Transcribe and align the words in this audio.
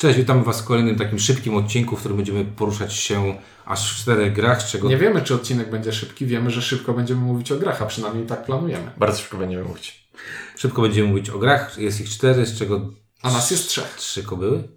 Cześć, 0.00 0.18
witamy 0.18 0.44
Was 0.44 0.60
w 0.60 0.64
kolejnym 0.64 0.96
takim 0.96 1.18
szybkim 1.18 1.56
odcinku, 1.56 1.96
w 1.96 1.98
którym 1.98 2.16
będziemy 2.16 2.44
poruszać 2.44 2.94
się 2.94 3.38
aż 3.64 3.92
w 3.94 3.96
czterech 4.02 4.32
grach, 4.32 4.62
z 4.62 4.70
czego... 4.70 4.88
Nie 4.88 4.96
wiemy, 4.96 5.22
czy 5.22 5.34
odcinek 5.34 5.70
będzie 5.70 5.92
szybki, 5.92 6.26
wiemy, 6.26 6.50
że 6.50 6.62
szybko 6.62 6.92
będziemy 6.92 7.20
mówić 7.20 7.52
o 7.52 7.56
grach, 7.56 7.82
a 7.82 7.86
przynajmniej 7.86 8.26
tak 8.26 8.44
planujemy. 8.44 8.90
Bardzo 8.96 9.18
szybko 9.18 9.36
będziemy 9.36 9.64
mówić. 9.64 10.10
Szybko 10.56 10.82
będziemy 10.82 11.08
mówić 11.08 11.30
o 11.30 11.38
grach, 11.38 11.78
jest 11.78 12.00
ich 12.00 12.08
cztery, 12.08 12.46
z 12.46 12.58
czego... 12.58 12.90
A 13.22 13.32
nas 13.32 13.50
jest 13.50 13.68
trzech. 13.68 13.94
Trzy 13.96 14.22
kobyły? 14.22 14.68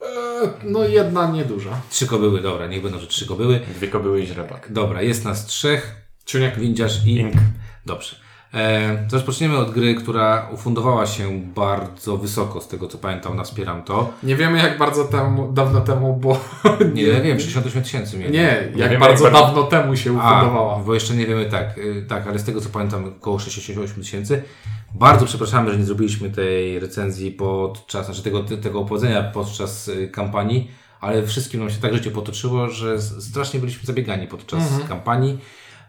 Eee, 0.00 0.48
no 0.64 0.84
jedna 0.84 1.30
nieduża. 1.30 1.80
Trzy 1.90 2.06
kobyły, 2.06 2.42
dobra, 2.42 2.66
niech 2.66 2.82
będą, 2.82 2.98
że 2.98 3.06
trzy 3.06 3.26
kobyły. 3.26 3.60
Dwie 3.76 3.88
kobyły 3.88 4.22
i 4.22 4.26
źrebak. 4.26 4.72
Dobra, 4.72 5.02
jest 5.02 5.24
nas 5.24 5.46
trzech. 5.46 5.96
Ciuniek. 6.24 6.58
Windziarz 6.58 7.06
i... 7.06 7.16
Ink. 7.16 7.34
Dobrze. 7.86 8.25
E, 8.56 9.06
rozpoczniemy 9.12 9.56
od 9.58 9.70
gry, 9.70 9.94
która 9.94 10.48
ufundowała 10.52 11.06
się 11.06 11.40
bardzo 11.54 12.16
wysoko, 12.16 12.60
z 12.60 12.68
tego 12.68 12.88
co 12.88 12.98
pamiętam, 12.98 13.36
na 13.36 13.44
Wspieram 13.44 13.82
to. 13.82 14.12
Nie 14.22 14.36
wiemy 14.36 14.58
jak 14.58 14.78
bardzo 14.78 15.04
temu, 15.04 15.52
dawno 15.52 15.80
temu, 15.80 16.16
bo... 16.16 16.40
Nie, 16.94 17.02
nie 17.02 17.22
wiem, 17.22 17.40
68 17.40 17.82
tysięcy 17.82 18.18
mieli. 18.18 18.32
Nie, 18.32 18.68
jak 18.76 18.98
bardzo 18.98 19.24
jak 19.24 19.32
bardzo- 19.32 19.46
dawno 19.46 19.62
temu 19.62 19.96
się 19.96 20.20
A, 20.20 20.36
ufundowała. 20.36 20.78
bo 20.78 20.94
jeszcze 20.94 21.14
nie 21.14 21.26
wiemy 21.26 21.46
tak, 21.46 21.78
y, 21.78 22.04
tak, 22.08 22.26
ale 22.26 22.38
z 22.38 22.44
tego 22.44 22.60
co 22.60 22.68
pamiętam 22.68 23.04
około 23.20 23.38
68 23.38 24.02
tysięcy. 24.02 24.42
Bardzo 24.94 25.26
przepraszamy, 25.26 25.70
że 25.72 25.78
nie 25.78 25.84
zrobiliśmy 25.84 26.30
tej 26.30 26.78
recenzji 26.78 27.30
podczas, 27.30 28.06
znaczy 28.06 28.22
tego, 28.22 28.42
tego 28.42 28.80
opowiedzenia 28.80 29.22
podczas 29.22 29.88
y, 29.88 30.08
kampanii, 30.08 30.70
ale 31.00 31.26
wszystkim 31.26 31.60
nam 31.60 31.70
się 31.70 31.80
tak 31.80 31.94
życie 31.94 32.10
potoczyło, 32.10 32.68
że 32.68 33.02
strasznie 33.02 33.60
byliśmy 33.60 33.86
zabiegani 33.86 34.26
podczas 34.26 34.62
kampanii. 34.88 35.38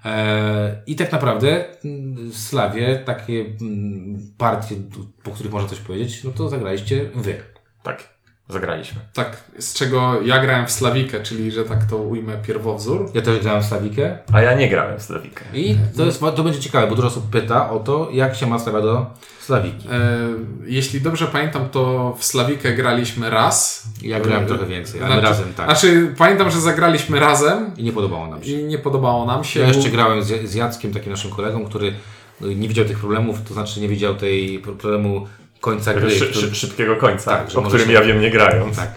E, 0.06 0.82
I 0.88 0.96
tak 0.96 1.12
naprawdę 1.12 1.66
mm, 1.86 2.32
w 2.32 2.38
Slawie 2.38 2.96
takie 3.06 3.46
mm, 3.62 4.34
partie, 4.38 4.76
po 5.24 5.32
których 5.32 5.52
można 5.52 5.70
coś 5.70 5.80
powiedzieć, 5.80 6.24
no 6.24 6.32
to 6.32 6.50
zagraliście 6.50 7.10
wy. 7.16 7.36
Tak, 7.84 8.17
zagraliśmy. 8.50 9.00
Tak, 9.14 9.44
z 9.60 9.74
czego 9.74 10.22
ja 10.22 10.40
grałem 10.42 10.68
w 10.68 10.72
Slawikę, 10.72 11.24
czyli, 11.24 11.52
że 11.52 11.64
tak 11.64 11.86
to 11.90 11.98
ujmę, 11.98 12.34
pierwowzór. 12.48 13.12
Ja 13.14 13.22
też 13.22 13.40
grałem 13.40 13.62
w 13.62 13.66
Slawikę 13.66 14.18
A 14.34 14.42
ja 14.42 14.54
nie 14.54 14.70
grałem 14.70 15.00
w 15.00 15.02
Slawikę. 15.02 15.44
i 15.54 15.78
to, 15.98 16.06
jest, 16.06 16.20
to 16.20 16.44
będzie 16.44 16.60
ciekawe, 16.60 16.88
bo 16.88 16.96
dużo 16.96 17.08
osób 17.08 17.30
pyta 17.30 17.70
o 17.70 17.80
to, 17.80 18.10
jak 18.12 18.36
się 18.36 18.48
ma 18.48 18.60
Slawia 18.60 18.82
do 18.82 19.06
Slawiki. 19.42 19.88
E, 19.92 19.92
jeśli 20.66 21.02
dobrze 21.02 21.28
pamiętam, 21.28 21.70
to 21.70 22.16
w 22.20 22.26
Slawikę 22.26 22.74
graliśmy 22.76 23.30
raz. 23.30 23.84
Ja 24.02 24.20
grałem 24.20 24.44
E, 24.44 24.48
trochę 24.48 24.66
więcej, 24.66 25.04
ale 25.04 25.22
razem 25.22 25.54
tak. 25.54 25.66
Znaczy, 25.66 26.14
pamiętam, 26.18 26.52
że 26.52 26.62
zagraliśmy 26.62 27.20
razem 27.20 27.72
I 27.78 27.84
nie 27.84 27.92
podobało 27.92 28.28
nam 28.28 28.44
się. 28.44 28.52
i 28.52 28.64
nie 28.64 28.78
podobało 28.78 29.26
nam 29.26 29.44
się. 29.44 29.60
Ja 29.60 29.68
jeszcze 29.68 29.90
grałem 29.90 30.24
z, 30.24 30.50
z 30.50 30.54
Jackiem, 30.56 30.94
takim 30.94 31.12
naszym 31.12 31.32
kolegą, 31.32 31.66
który 31.66 31.94
no, 32.42 32.48
nie 32.48 32.68
widział 32.68 32.86
tych 32.86 33.00
problemów, 33.00 33.42
to 33.48 33.54
znaczy 33.54 33.82
nie 33.82 33.88
widział 33.88 34.16
tej 34.16 34.60
pro- 34.60 34.74
problemu 34.74 35.28
końca 35.62 35.94
gry. 35.94 36.12
Szy, 36.12 36.28
który- 36.28 36.48
szy, 36.48 36.56
szybkiego 36.56 36.96
końca, 36.96 37.32
Tak, 37.38 37.56
o 37.56 37.62
którym 37.62 37.88
się- 37.88 37.94
ja 37.94 38.02
wiem 38.02 38.22
nie 38.22 38.32
grając. 38.32 38.76
Tak, 38.78 38.92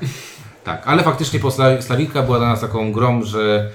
tak. 0.65 0.83
Ale 0.87 1.03
faktycznie 1.03 1.41
po 1.41 1.49
Sla- 1.49 1.83
Slawika 1.83 2.23
była 2.23 2.39
dla 2.39 2.49
nas 2.49 2.61
taką 2.61 2.93
grą, 2.93 3.23
że 3.23 3.71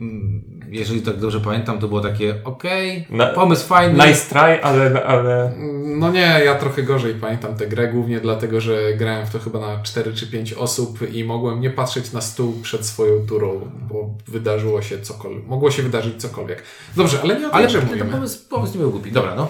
mm, 0.00 0.42
jeżeli 0.78 1.02
tak 1.02 1.16
dobrze 1.16 1.40
pamiętam, 1.40 1.78
to 1.78 1.88
było 1.88 2.00
takie 2.00 2.34
okej, 2.44 3.06
Na- 3.10 3.26
pomysł 3.26 3.66
fajny. 3.66 4.06
Nice 4.06 4.28
try, 4.30 4.62
ale, 4.62 5.04
ale 5.06 5.52
No 5.98 6.10
nie, 6.10 6.40
ja 6.44 6.54
trochę 6.54 6.82
gorzej 6.82 7.14
pamiętam 7.14 7.54
tę 7.54 7.66
grę, 7.66 7.88
głównie 7.88 8.20
dlatego, 8.20 8.60
że 8.60 8.92
grałem 8.96 9.26
w 9.26 9.30
to 9.30 9.38
chyba 9.38 9.60
na 9.60 9.82
4 9.82 10.14
czy 10.14 10.26
5 10.26 10.52
osób 10.52 11.10
i 11.12 11.24
mogłem 11.24 11.60
nie 11.60 11.70
patrzeć 11.70 12.12
na 12.12 12.20
stół 12.20 12.54
przed 12.62 12.86
swoją 12.86 13.26
turą, 13.26 13.60
bo 13.90 14.10
wydarzyło 14.28 14.82
się 14.82 15.00
cokolwiek. 15.00 15.46
Mogło 15.46 15.70
się 15.70 15.82
wydarzyć 15.82 16.22
cokolwiek. 16.22 16.62
Dobrze, 16.96 17.18
ale 17.22 17.40
nie 17.40 17.46
o 17.46 17.50
tej 17.50 17.58
Ale 17.64 17.68
ten 17.72 17.86
mówimy. 17.86 18.04
pomysł, 18.04 18.38
pomysł 18.48 18.72
nie 18.74 18.80
był 18.80 18.90
głupi. 18.90 19.12
Dobra, 19.12 19.34
no. 19.34 19.48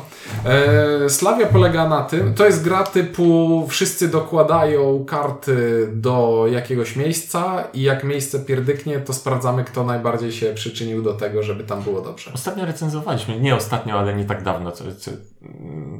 E, 1.05 1.11
Slavia 1.11 1.47
polega 1.47 1.89
na 1.89 2.03
tym, 2.03 2.35
to 2.35 2.47
jest 2.47 2.65
gra 2.65 2.85
typu 2.85 3.67
wszyscy 3.69 4.09
dokładają 4.09 5.05
karty 5.05 5.89
do 5.93 6.47
jakiegoś 6.53 6.97
miejsca 6.97 7.65
i 7.75 7.83
jak 7.83 8.05
miejsce 8.05 8.39
pierdyknie, 8.41 8.99
to 8.99 9.13
sprawdzamy, 9.13 9.65
kto 9.65 9.85
najbardziej 9.85 10.33
się 10.33 10.55
przyczynił 10.55 11.03
do 11.03 11.13
tego, 11.17 11.43
żeby 11.43 11.65
tam 11.65 11.83
było 11.83 12.01
dobrze. 12.01 12.31
ostatnio 12.35 12.65
recenzowaliśmy, 12.67 13.41
nie 13.41 13.57
ostatnio, 13.57 13.99
ale 13.99 14.15
nie 14.15 14.25
tak 14.25 14.43
dawno, 14.43 14.73
co, 14.73 14.85
co, 14.99 15.11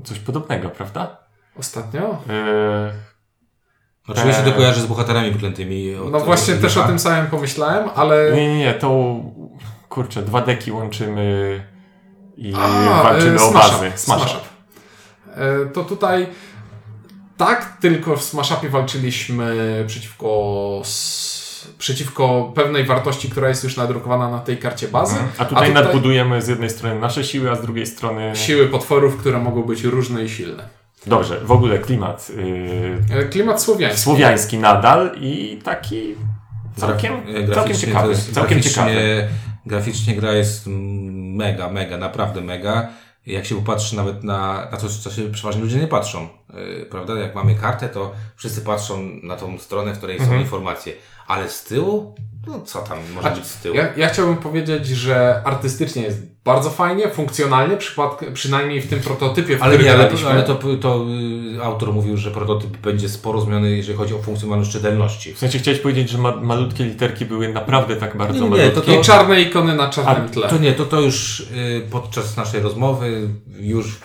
coś 0.05 0.19
podobnego, 0.19 0.69
prawda? 0.71 1.17
Ostatnio? 1.59 2.01
Yy, 2.29 2.93
Oczywiście 4.09 4.43
Eee. 4.45 4.51
to 4.51 4.57
kojarzy 4.57 4.81
z 4.81 4.87
bohaterami 4.87 5.31
wyklętymi. 5.31 5.95
Od, 5.95 6.13
No 6.13 6.21
właśnie 6.21 6.55
od 6.55 6.61
też 6.61 6.77
o 6.77 6.83
tym 6.85 6.99
samym 6.99 7.27
pomyślałem, 7.27 7.89
ale... 7.95 8.33
nie, 8.33 8.49
nie, 8.49 8.59
nie, 8.59 8.75
to 8.75 9.17
kurczę, 9.89 10.23
dwa 10.23 10.41
deki 10.43 10.73
łączymy 10.73 11.65
i 12.37 12.55
A, 12.57 13.03
walczymy 13.03 13.39
e, 13.41 13.43
o 13.43 13.53
bazy. 13.53 13.93
Smash 13.95 14.01
Smash 14.01 14.35
Up. 14.35 14.45
E, 15.37 15.67
To 15.67 15.85
tutaj 15.85 16.27
tak, 17.37 17.77
tylko 17.81 18.17
w 18.17 18.23
Smash 18.23 18.53
Upie 18.53 18.69
walczyliśmy 18.69 19.85
przeciwko, 19.87 20.79
s- 20.85 21.36
przeciwko 21.79 22.53
pewnej 22.55 22.85
wartości, 22.85 23.31
która 23.31 23.49
jest 23.49 23.65
już 23.65 23.77
nadrukowana 23.77 24.31
na 24.31 24.39
tej 24.39 24.59
karcie 24.59 24.89
bazy. 24.89 25.17
A 25.39 25.45
tutaj, 25.45 25.73
nadbudujemy 25.75 26.43
z 26.43 26.49
jednej 26.49 26.71
strony 26.71 27.01
nasze 27.01 27.25
siły, 27.25 27.51
a 27.51 27.55
z 27.55 27.61
drugiej 27.63 27.87
strony... 27.87 28.33
siły 28.37 28.67
potworów, 28.69 29.17
które 29.17 29.39
mogą 29.39 29.63
być 29.63 29.83
różne 29.85 30.25
i 30.25 30.29
silne. 30.29 30.69
Dobrze, 31.07 31.41
w 31.45 31.51
ogóle 31.53 31.79
klimat 31.79 32.31
yy, 33.11 33.25
Klimat 33.31 33.63
słowiański. 33.63 34.01
słowiański 34.03 34.59
nadal 34.59 35.11
i 35.21 35.61
taki 35.65 36.15
całkiem, 36.77 37.13
E, 37.15 37.55
całkiem 37.55 37.77
ciekawy. 37.77 38.09
jest- 38.09 38.35
Całkiem 38.35 38.59
graficznie, 38.59 38.71
ciekawy. 38.73 39.29
Graficznie 39.67 40.15
gra 40.17 40.33
jest 40.33 40.65
mega, 40.67 41.69
mega, 41.71 41.97
naprawdę 41.99 42.41
mega. 42.41 42.89
Jak 43.27 43.45
się 43.47 43.55
popatrzy 43.55 43.97
nawet 43.97 44.25
na, 44.25 44.69
na 44.73 44.77
to, 44.77 44.89
co 44.89 45.11
się 45.11 45.31
przeważnie 45.33 45.63
ludzie 45.63 45.79
nie 45.79 45.87
patrzą, 45.89 46.29
yy, 46.55 46.87
prawda? 46.91 47.15
Jak 47.15 47.35
mamy 47.35 47.55
kartę, 47.55 47.89
to 47.89 48.13
wszyscy 48.37 48.61
patrzą 48.61 48.99
na 49.23 49.37
tą 49.37 49.59
stronę, 49.59 49.95
w 49.95 49.99
której 49.99 50.17
są 50.19 50.23
Mhm. 50.25 50.41
informacje. 50.43 50.93
Ale 51.27 51.49
z 51.49 51.65
tyłu? 51.65 52.15
No 52.47 52.61
co 52.61 52.79
tam 52.83 52.99
może 53.15 53.31
być 53.31 53.47
z 53.47 53.57
tyłu? 53.57 53.77
Ja, 53.77 53.89
ja 53.97 54.09
chciałbym 54.09 54.37
powiedzieć, 54.37 54.87
że 54.87 55.43
artystycznie 55.45 56.03
jest 56.03 56.19
bardzo 56.45 56.71
fajnie, 56.71 57.09
funkcjonalnie, 57.11 57.77
przynajmniej 58.35 58.81
w 58.81 58.89
tym 58.91 59.01
prototypie, 59.01 59.57
w 59.59 59.63
Ale 59.63 59.77
którym 59.77 59.87
nie, 59.99 60.05
ale, 60.05 60.11
ale 60.31 60.43
to, 60.43 60.55
to 60.81 61.05
y, 61.57 61.63
autor 61.65 61.93
mówił, 61.93 62.17
że 62.17 62.31
prototyp 62.31 62.77
będzie 62.77 63.09
sporo 63.09 63.41
zmiany, 63.41 63.77
jeżeli 63.77 63.99
chodzi 63.99 64.15
o 64.15 64.19
funkcjonalność 64.19 64.73
czytelności. 64.73 65.35
W 65.35 65.39
sensie 65.39 65.59
chciałeś 65.59 65.81
powiedzieć, 65.81 66.11
że 66.11 66.19
ma, 66.19 66.37
malutkie 66.37 66.85
literki 66.85 67.25
były 67.25 67.49
naprawdę 67.53 67.97
tak 67.97 68.17
bardzo 68.17 68.35
Nie, 68.35 68.41
nie, 68.51 68.51
malutkie. 68.51 68.81
to- 68.81 69.01
I 69.01 69.05
czarne 69.05 69.41
ikony 69.43 69.75
na 69.77 69.89
czarnym 69.91 70.27
A, 70.27 70.33
tle. 70.33 70.49
To 70.49 70.59
nie, 70.59 70.73
to, 70.73 70.85
to 70.85 71.01
już 71.01 71.41
y, 71.41 71.83
podczas 71.91 72.37
naszej 72.37 72.61
rozmowy 72.61 73.29
już 73.59 73.87
y, 73.97 73.99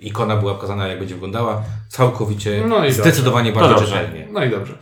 ikona 0.00 0.36
była 0.36 0.54
pokazana, 0.54 0.86
jak 0.88 0.98
będzie 0.98 1.14
wyglądała. 1.14 1.62
Całkowicie, 1.88 2.62
No 2.68 2.86
i 2.86 2.92
zdecydowanie 2.92 3.52
dobrze. 3.52 3.68
bardziej 3.68 3.86
To 3.86 3.92
dobrze. 3.92 4.04
czytelnie. 4.06 4.28
No 4.32 4.44
i 4.44 4.50
dobrze. 4.50 4.74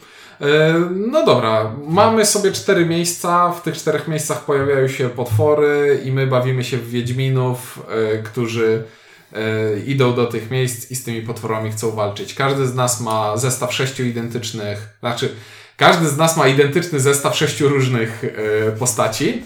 E, 0.43 0.75
No 0.97 1.27
dobra, 1.27 1.73
mamy 1.89 2.27
sobie 2.27 2.53
cztery 2.53 2.87
miejsca. 2.87 3.53
W 3.53 3.63
tych 3.63 3.77
czterech 3.77 4.09
miejscach 4.09 4.45
pojawiają 4.45 4.89
się 4.89 5.09
potwory 5.09 6.01
i 6.05 6.13
my 6.13 6.27
bawimy 6.27 6.65
się 6.65 6.77
w 6.77 6.91
Wiedźminów, 6.91 7.81
e, 7.89 8.19
którzy 8.23 8.85
e, 9.33 9.79
idą 9.87 10.15
do 10.15 10.27
tych 10.27 10.51
miejsc 10.51 10.91
i 10.91 10.97
z 10.97 11.05
tymi 11.05 11.23
potworami 11.23 11.71
chcą 11.73 11.91
walczyć. 11.91 12.35
Każdy 12.35 12.67
z 12.67 12.75
nas 12.75 13.01
ma 13.01 13.37
zestaw 13.37 13.75
sześciu 13.75 14.03
identycznych, 14.05 14.97
znaczy 15.01 15.35
każdy 15.77 16.09
z 16.09 16.17
nas 16.17 16.37
ma 16.37 16.49
identyczny 16.49 17.01
zestaw 17.01 17.37
sześciu 17.37 17.69
różnych 17.69 18.23
postaci 18.79 19.43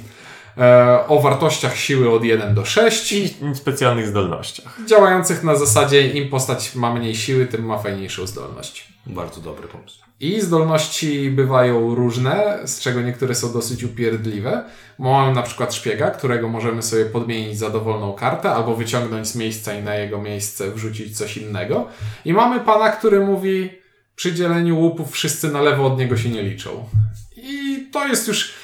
o 1.08 1.20
wartościach 1.20 1.76
siły 1.76 2.10
od 2.10 2.24
1 2.24 2.54
do 2.54 2.64
6, 2.64 3.12
I 3.12 3.34
specjalnych 3.54 4.06
zdolnościach. 4.06 4.78
działających 4.86 5.42
na 5.42 5.56
zasadzie 5.56 6.08
im 6.08 6.28
postać 6.28 6.74
ma 6.74 6.94
mniej 6.94 7.14
siły, 7.14 7.46
tym 7.46 7.66
ma 7.66 7.78
fajniejszą 7.78 8.26
zdolność. 8.26 8.88
Bardzo 9.06 9.40
dobry 9.40 9.68
pomysł. 9.68 10.05
I 10.20 10.40
zdolności 10.40 11.30
bywają 11.30 11.94
różne, 11.94 12.58
z 12.64 12.80
czego 12.80 13.02
niektóre 13.02 13.34
są 13.34 13.52
dosyć 13.52 13.84
upierdliwe. 13.84 14.64
Mamy 14.98 15.34
na 15.34 15.42
przykład 15.42 15.74
szpiega, 15.74 16.10
którego 16.10 16.48
możemy 16.48 16.82
sobie 16.82 17.04
podmienić 17.04 17.58
za 17.58 17.70
dowolną 17.70 18.12
kartę, 18.12 18.50
albo 18.50 18.76
wyciągnąć 18.76 19.28
z 19.28 19.36
miejsca 19.36 19.74
i 19.74 19.82
na 19.82 19.94
jego 19.94 20.22
miejsce 20.22 20.70
wrzucić 20.70 21.18
coś 21.18 21.36
innego. 21.36 21.88
I 22.24 22.32
mamy 22.32 22.60
pana, 22.60 22.90
który 22.90 23.20
mówi 23.20 23.70
przy 24.14 24.34
dzieleniu 24.34 24.78
łupów 24.78 25.12
wszyscy 25.12 25.52
na 25.52 25.60
lewo 25.60 25.86
od 25.86 25.98
niego 25.98 26.16
się 26.16 26.28
nie 26.28 26.42
liczą. 26.42 26.88
I 27.36 27.86
to 27.92 28.06
jest 28.06 28.28
już... 28.28 28.54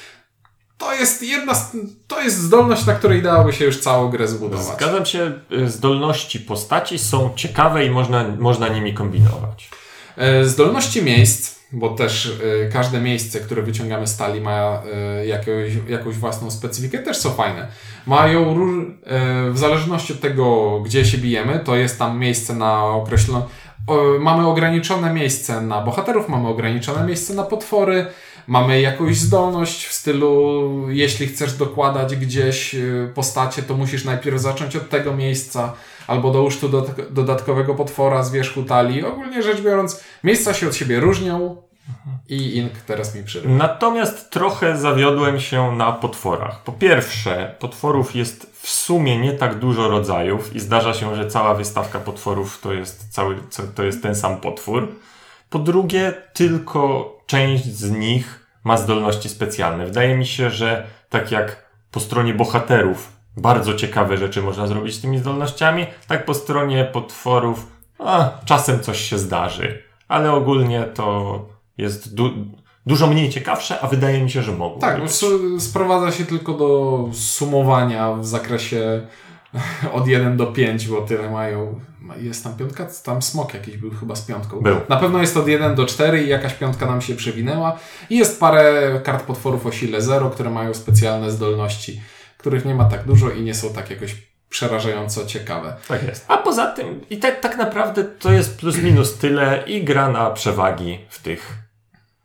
To 0.77 0.93
jest 0.93 1.23
jedna... 1.23 1.53
To 2.07 2.21
jest 2.21 2.37
zdolność, 2.37 2.85
na 2.85 2.93
której 2.93 3.21
dałoby 3.21 3.53
się 3.53 3.65
już 3.65 3.79
całą 3.79 4.09
grę 4.09 4.27
zbudować. 4.27 4.77
Zgadzam 4.77 5.05
się, 5.05 5.39
y, 5.51 5.69
zdolności 5.69 6.39
postaci 6.39 6.99
są 6.99 7.33
ciekawe 7.35 7.85
i 7.85 7.91
można, 7.91 8.25
można 8.39 8.67
nimi 8.67 8.93
kombinować. 8.93 9.69
E, 10.17 10.45
Zdolności 10.45 11.03
miejsc, 11.03 11.59
bo 11.71 11.89
też 11.89 12.39
e, 12.65 12.69
każde 12.69 13.01
miejsce, 13.01 13.39
które 13.39 13.61
wyciągamy 13.61 14.07
z 14.07 14.17
talii 14.17 14.41
ma 14.41 14.81
e, 14.93 15.25
jakąś, 15.25 15.89
jakąś 15.89 16.15
własną 16.15 16.51
specyfikę, 16.51 16.99
też 16.99 17.17
są 17.17 17.29
fajne. 17.29 17.67
Mają 18.07 18.55
w 19.51 19.57
zależności 19.57 20.13
od 20.13 20.19
tego, 20.19 20.79
gdzie 20.79 21.05
się 21.05 21.17
bijemy, 21.17 21.59
to 21.59 21.75
jest 21.75 21.99
tam 21.99 22.19
miejsce 22.19 22.55
na 22.55 22.85
określone. 22.85 23.45
Mamy 24.19 24.47
ograniczone 24.47 25.13
miejsce 25.13 25.61
na 25.61 25.81
bohaterów, 25.81 26.29
mamy 26.29 26.47
ograniczone 26.47 27.07
miejsce 27.07 27.33
na 27.33 27.43
potwory, 27.43 28.05
mamy 28.47 28.81
jakąś 28.81 29.17
zdolność 29.17 29.85
w 29.85 29.93
stylu, 29.93 30.69
jeśli 30.89 31.27
chcesz 31.27 31.53
dokładać 31.53 32.15
gdzieś 32.15 32.75
e, 32.75 32.79
postacie, 33.15 33.63
to 33.63 33.77
musisz 33.77 34.05
najpierw 34.05 34.41
zacząć 34.41 34.75
od 34.75 34.89
tego 34.89 35.15
miejsca, 35.15 35.73
albo 36.07 36.31
dołóż 36.31 36.57
tu 36.57 36.69
do, 36.69 36.85
dodatkowego 37.09 37.75
potwora 37.75 38.23
z 38.23 38.31
wierzchu 38.31 38.63
talii. 38.63 39.03
Ogólnie 39.03 39.43
rzecz 39.43 39.61
biorąc, 39.61 40.03
miejsca 40.23 40.53
się 40.53 40.67
od 40.67 40.75
siebie 40.75 40.99
różnią 40.99 41.57
I 42.29 42.57
Ink 42.57 42.71
teraz 42.71 43.15
mi 43.15 43.23
przyrył. 43.23 43.51
Natomiast 43.51 44.29
trochę 44.29 44.77
zawiodłem 44.77 45.39
się 45.39 45.71
na 45.71 45.91
potworach. 45.91 46.63
Po 46.63 46.71
pierwsze, 46.71 47.55
potworów 47.59 48.15
jest 48.15 48.51
w 48.61 48.69
sumie 48.69 49.17
nie 49.17 49.33
tak 49.33 49.59
dużo 49.59 49.87
rodzajów 49.87 50.55
i 50.55 50.59
zdarza 50.59 50.93
się, 50.93 51.15
że 51.15 51.27
cała 51.27 51.53
wystawka 51.53 51.99
potworów 51.99 52.59
to 52.61 52.73
jest, 52.73 53.09
cały, 53.09 53.37
to 53.75 53.83
jest 53.83 54.03
ten 54.03 54.15
sam 54.15 54.37
potwór. 54.37 54.87
Po 55.53 55.59
drugie, 55.59 56.13
tylko 56.33 57.11
część 57.25 57.65
z 57.65 57.91
nich 57.91 58.45
ma 58.63 58.77
zdolności 58.77 59.29
specjalne. 59.29 59.85
Wydaje 59.85 60.17
mi 60.17 60.25
się, 60.25 60.49
że 60.49 60.87
tak 61.09 61.31
jak 61.31 61.69
po 61.91 61.99
stronie 61.99 62.33
bohaterów 62.33 63.11
bardzo 63.37 63.73
ciekawe 63.73 64.17
rzeczy 64.17 64.41
można 64.41 64.67
zrobić 64.67 64.95
z 64.95 65.01
tymi 65.01 65.17
zdolnościami, 65.17 65.85
tak 66.07 66.25
po 66.25 66.33
stronie 66.33 66.85
potworów 66.85 67.67
a, 67.99 68.29
czasem 68.45 68.79
coś 68.79 69.01
się 69.01 69.19
zdarzy. 69.19 69.83
Ale 70.07 70.31
ogólnie 70.31 70.83
to 70.83 71.39
jest 71.77 72.15
du- 72.15 72.45
dużo 72.85 73.07
mniej 73.07 73.29
ciekawsze, 73.29 73.79
a 73.81 73.87
wydaje 73.87 74.23
mi 74.23 74.31
się, 74.31 74.41
że 74.41 74.51
mogło. 74.51 74.81
Tak, 74.81 75.01
być. 75.01 75.11
sprowadza 75.59 76.11
się 76.11 76.25
tylko 76.25 76.53
do 76.53 76.99
sumowania 77.11 78.13
w 78.13 78.25
zakresie 78.25 79.07
od 79.93 80.07
1 80.07 80.37
do 80.37 80.47
5, 80.47 80.87
bo 80.87 81.01
tyle 81.01 81.29
mają. 81.29 81.79
Jest 82.17 82.43
tam 82.43 82.55
piątka? 82.57 82.87
Tam 83.03 83.21
smok 83.21 83.53
jakiś 83.53 83.77
był 83.77 83.91
chyba 83.91 84.15
z 84.15 84.21
piątką. 84.21 84.61
Był. 84.61 84.77
Na 84.89 84.97
pewno 84.97 85.21
jest 85.21 85.37
od 85.37 85.47
1 85.47 85.75
do 85.75 85.85
4 85.85 86.23
i 86.23 86.29
jakaś 86.29 86.53
piątka 86.53 86.85
nam 86.85 87.01
się 87.01 87.15
przewinęła. 87.15 87.79
I 88.09 88.17
jest 88.17 88.39
parę 88.39 88.99
kart 89.03 89.25
potworów 89.25 89.65
o 89.65 89.71
sile 89.71 90.01
0, 90.01 90.29
które 90.29 90.49
mają 90.49 90.73
specjalne 90.73 91.31
zdolności, 91.31 92.01
których 92.37 92.65
nie 92.65 92.75
ma 92.75 92.85
tak 92.85 93.03
dużo 93.03 93.29
i 93.29 93.41
nie 93.41 93.53
są 93.53 93.73
tak 93.73 93.89
jakoś 93.89 94.15
przerażająco 94.49 95.25
ciekawe. 95.25 95.75
Tak 95.87 96.03
jest. 96.07 96.25
A 96.27 96.37
poza 96.37 96.67
tym, 96.71 97.01
i 97.09 97.17
tak, 97.17 97.39
tak 97.39 97.57
naprawdę 97.57 98.03
to 98.03 98.31
jest 98.31 98.59
plus 98.59 98.77
minus 98.77 99.17
tyle 99.17 99.63
i 99.67 99.83
gra 99.83 100.09
na 100.09 100.31
przewagi 100.31 100.99
w 101.09 101.21
tych. 101.21 101.53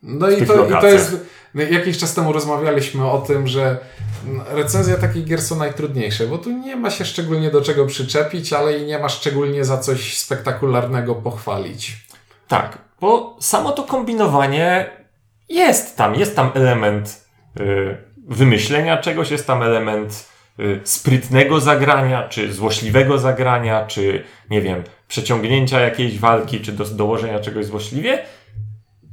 No 0.03 0.31
i 0.31 0.37
tych 0.37 0.49
to, 0.49 0.69
i 0.69 0.73
to 0.81 0.89
jest. 0.89 1.17
Jakiś 1.55 1.99
czas 1.99 2.15
temu 2.15 2.33
rozmawialiśmy 2.33 3.11
o 3.11 3.19
tym, 3.19 3.47
że 3.47 3.79
mm, 4.27 4.43
recenzja 4.51 4.97
takich 4.97 5.25
gier 5.25 5.43
są 5.43 5.57
najtrudniejsze, 5.57 6.27
bo 6.27 6.39
tu 6.39 6.51
nie 6.51 6.77
ma 6.77 6.91
się 6.91 7.05
szczególnie 7.05 7.51
do 7.51 7.61
czego 7.61 7.87
przyczepić, 7.87 8.53
ale 8.53 8.79
i 8.79 8.87
nie 8.87 8.99
ma 8.99 9.09
szczególnie 9.09 9.65
za 9.65 9.79
coś 9.79 10.19
spektakularnego 10.19 11.15
pochwalić. 11.15 11.97
Tak, 12.49 12.79
bo 13.01 13.37
samo 13.41 13.73
to 13.73 13.83
kombinowanie 13.83 14.91
jest 15.49 15.97
tam. 15.97 16.15
Jest 16.15 16.37
tam 16.37 16.51
element 16.55 17.25
y, 17.61 17.97
wymyślenia 18.29 18.97
czegoś, 18.97 19.31
jest 19.31 19.47
tam 19.47 19.63
element 19.63 20.29
y, 20.61 20.81
sprytnego 20.85 21.61
zagrania, 21.61 22.29
czy 22.29 22.53
złośliwego 22.53 23.19
zagrania, 23.19 23.87
czy 23.87 24.25
nie 24.51 24.63
wiem, 24.63 24.85
przeciągnięcia 25.09 25.81
jakiejś 25.81 26.19
walki, 26.19 26.61
czy 26.61 26.73
do, 26.73 26.85
dołożenia 26.85 27.41
czegoś 27.41 27.67
złośliwie. 27.67 28.25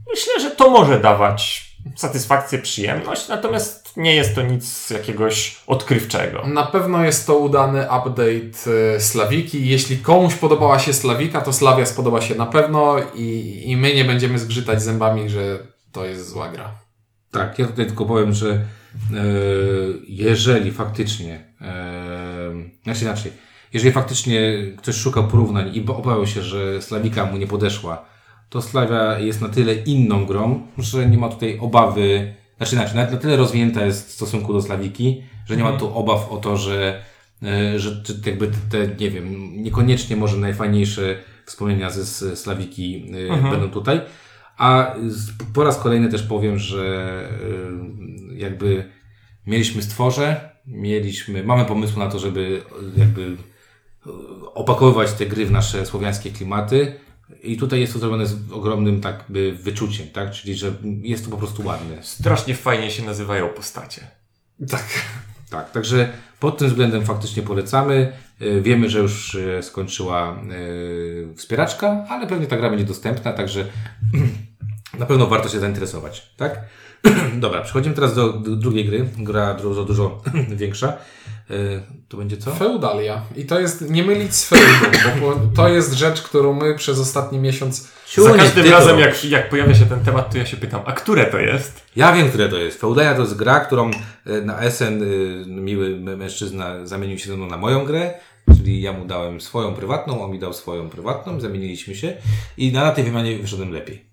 Myślę, 0.09 0.33
że 0.41 0.51
to 0.51 0.69
może 0.69 0.99
dawać 0.99 1.64
satysfakcję, 1.95 2.59
przyjemność, 2.59 3.27
natomiast 3.27 3.97
nie 3.97 4.15
jest 4.15 4.35
to 4.35 4.41
nic 4.41 4.89
jakiegoś 4.89 5.57
odkrywczego. 5.67 6.47
Na 6.47 6.63
pewno 6.63 7.03
jest 7.03 7.27
to 7.27 7.37
udany 7.37 7.81
update 7.81 8.71
y, 8.95 8.99
Slawiki. 9.01 9.67
Jeśli 9.67 9.97
komuś 9.97 10.35
podobała 10.35 10.79
się 10.79 10.93
Slawika, 10.93 11.41
to 11.41 11.53
Slawia 11.53 11.85
spodoba 11.85 12.21
się 12.21 12.35
na 12.35 12.45
pewno 12.45 12.95
i, 13.15 13.61
i 13.65 13.77
my 13.77 13.93
nie 13.95 14.05
będziemy 14.05 14.39
zgrzytać 14.39 14.81
zębami, 14.81 15.29
że 15.29 15.59
to 15.91 16.05
jest 16.05 16.29
zła 16.29 16.49
gra. 16.49 16.71
Tak, 17.31 17.59
ja 17.59 17.65
tutaj 17.67 17.85
tylko 17.85 18.05
powiem, 18.05 18.33
że 18.33 18.49
e, 18.51 18.61
jeżeli 20.07 20.71
faktycznie, 20.71 21.53
e, 21.61 22.51
znaczy 22.83 23.01
inaczej, 23.05 23.31
jeżeli 23.73 23.91
faktycznie 23.93 24.41
ktoś 24.77 24.95
szukał 24.95 25.27
porównań 25.27 25.75
i 25.75 25.81
bo- 25.81 25.97
obawiał 25.97 26.27
się, 26.27 26.41
że 26.41 26.81
Slawika 26.81 27.25
mu 27.25 27.37
nie 27.37 27.47
podeszła, 27.47 28.05
to 28.55 28.61
Slavia 28.61 29.19
jest 29.19 29.41
na 29.41 29.49
tyle 29.49 29.73
inną 29.73 30.25
grą, 30.25 30.67
że 30.77 31.09
nie 31.09 31.17
ma 31.17 31.29
tutaj 31.29 31.59
obawy, 31.59 32.33
znaczy 32.57 32.75
inaczej, 32.75 32.95
na, 32.95 33.11
na 33.11 33.17
tyle 33.17 33.35
rozwinięta 33.35 33.85
jest 33.85 34.07
w 34.07 34.11
stosunku 34.11 34.53
do 34.53 34.61
Slawiki, 34.61 35.23
że 35.45 35.57
nie 35.57 35.63
ma 35.63 35.77
tu 35.77 35.97
obaw 35.97 36.31
o 36.31 36.37
to, 36.37 36.57
że, 36.57 37.03
e, 37.43 37.79
że 37.79 38.03
te, 38.03 38.29
jakby 38.29 38.51
te, 38.69 38.87
nie 38.99 39.11
wiem, 39.11 39.53
niekoniecznie 39.63 40.15
może 40.15 40.37
najfajniejsze 40.37 41.15
wspomnienia 41.45 41.89
ze 41.89 42.35
Slawiki 42.35 43.11
e, 43.29 43.51
będą 43.51 43.69
tutaj. 43.69 44.01
A 44.57 44.95
po 45.53 45.63
raz 45.63 45.79
kolejny 45.79 46.09
też 46.09 46.23
powiem, 46.23 46.59
że 46.59 47.29
y, 48.31 48.37
jakby 48.37 48.89
mieliśmy 49.47 49.81
stworze, 49.81 50.49
mieliśmy, 50.67 51.43
mamy 51.43 51.65
pomysł 51.65 51.99
na 51.99 52.07
to, 52.07 52.19
żeby 52.19 52.61
jakby 52.97 53.37
opakowywać 54.53 55.13
te 55.13 55.25
gry 55.25 55.45
w 55.45 55.51
nasze 55.51 55.85
słowiańskie 55.85 56.31
klimaty 56.31 57.04
i 57.43 57.57
tutaj 57.57 57.79
jest 57.79 57.93
to 57.93 57.99
zrobione 57.99 58.25
z 58.25 58.51
ogromnym 58.51 59.01
tak 59.01 59.23
by 59.29 59.57
wyczuciem, 59.61 60.07
tak? 60.09 60.31
Czyli, 60.31 60.55
że 60.55 60.73
jest 61.01 61.25
to 61.25 61.31
po 61.31 61.37
prostu 61.37 61.65
ładne. 61.65 62.03
Strasznie 62.03 62.55
fajnie 62.55 62.91
się 62.91 63.03
nazywają 63.03 63.49
postacie. 63.49 64.01
Tak. 64.69 64.85
Tak, 65.49 65.71
także 65.71 66.13
pod 66.39 66.57
tym 66.57 66.67
względem 66.67 67.05
faktycznie 67.05 67.43
polecamy. 67.43 68.13
Y, 68.41 68.61
Wiemy, 68.61 68.89
że 68.89 68.99
już 68.99 69.35
y, 69.35 69.59
skończyła 69.61 70.39
y, 70.51 71.33
wspieraczka, 71.35 72.05
ale 72.09 72.27
pewnie 72.27 72.47
ta 72.47 72.57
gra 72.57 72.69
będzie 72.69 72.85
dostępna, 72.85 73.33
także 73.33 73.65
na 74.99 75.05
pewno 75.05 75.27
warto 75.27 75.49
się 75.49 75.59
zainteresować, 75.59 76.33
tak? 76.37 76.61
Dobra, 77.39 77.61
przechodzimy 77.61 77.95
teraz 77.95 78.15
do, 78.15 78.33
do 78.33 78.55
drugiej 78.55 78.85
gry. 78.85 79.09
Gra 79.17 79.53
dużo, 79.53 79.83
dużo 79.83 80.21
większa. 80.55 80.97
Y, 81.51 81.81
To 82.09 82.17
będzie 82.17 82.37
co? 82.37 82.51
Feudalia. 82.55 83.21
I 83.35 83.45
to 83.45 83.59
jest 83.59 83.89
nie 83.89 84.03
mylić 84.03 84.35
z 84.35 84.45
feudum, 84.45 85.19
bo 85.21 85.35
to 85.55 85.69
jest 85.69 85.93
rzecz, 85.93 86.21
którą 86.21 86.53
my 86.53 86.75
przez 86.75 86.99
ostatni 86.99 87.39
miesiąc 87.39 87.87
Za 88.17 88.33
każdym 88.33 88.71
razem, 88.71 88.99
jak, 88.99 89.25
jak 89.25 89.49
pojawia 89.49 89.75
się 89.75 89.85
ten 89.85 89.99
temat, 89.99 90.31
to 90.31 90.37
ja 90.37 90.45
się 90.45 90.57
pytam, 90.57 90.81
a 90.85 90.93
które 90.93 91.25
to 91.25 91.39
jest? 91.39 91.81
Ja 91.95 92.13
wiem, 92.13 92.29
które 92.29 92.49
to 92.49 92.57
jest. 92.57 92.79
Feudalia 92.79 93.15
to 93.15 93.21
jest 93.21 93.35
gra, 93.35 93.59
którą 93.59 93.91
e, 94.25 94.41
na 94.41 94.69
SN 94.71 95.03
y, 95.03 95.45
miły 95.47 95.99
mężczyzna 95.99 96.85
zamienił 96.87 97.17
się 97.19 97.27
ze 97.29 97.37
mną 97.37 97.47
na 97.47 97.57
moją 97.57 97.85
grę, 97.85 98.13
czyli 98.57 98.81
ja 98.81 98.93
mu 98.93 99.05
dałem 99.05 99.41
swoją 99.41 99.73
prywatną, 99.73 100.23
on 100.23 100.31
mi 100.31 100.39
dał 100.39 100.53
swoją 100.53 100.89
prywatną, 100.89 101.39
zamieniliśmy 101.39 101.95
się 101.95 102.13
i 102.57 102.71
na 102.71 102.91
tej 102.91 103.03
wymianie 103.03 103.37
wyszedłem 103.37 103.71
lepiej. 103.71 104.05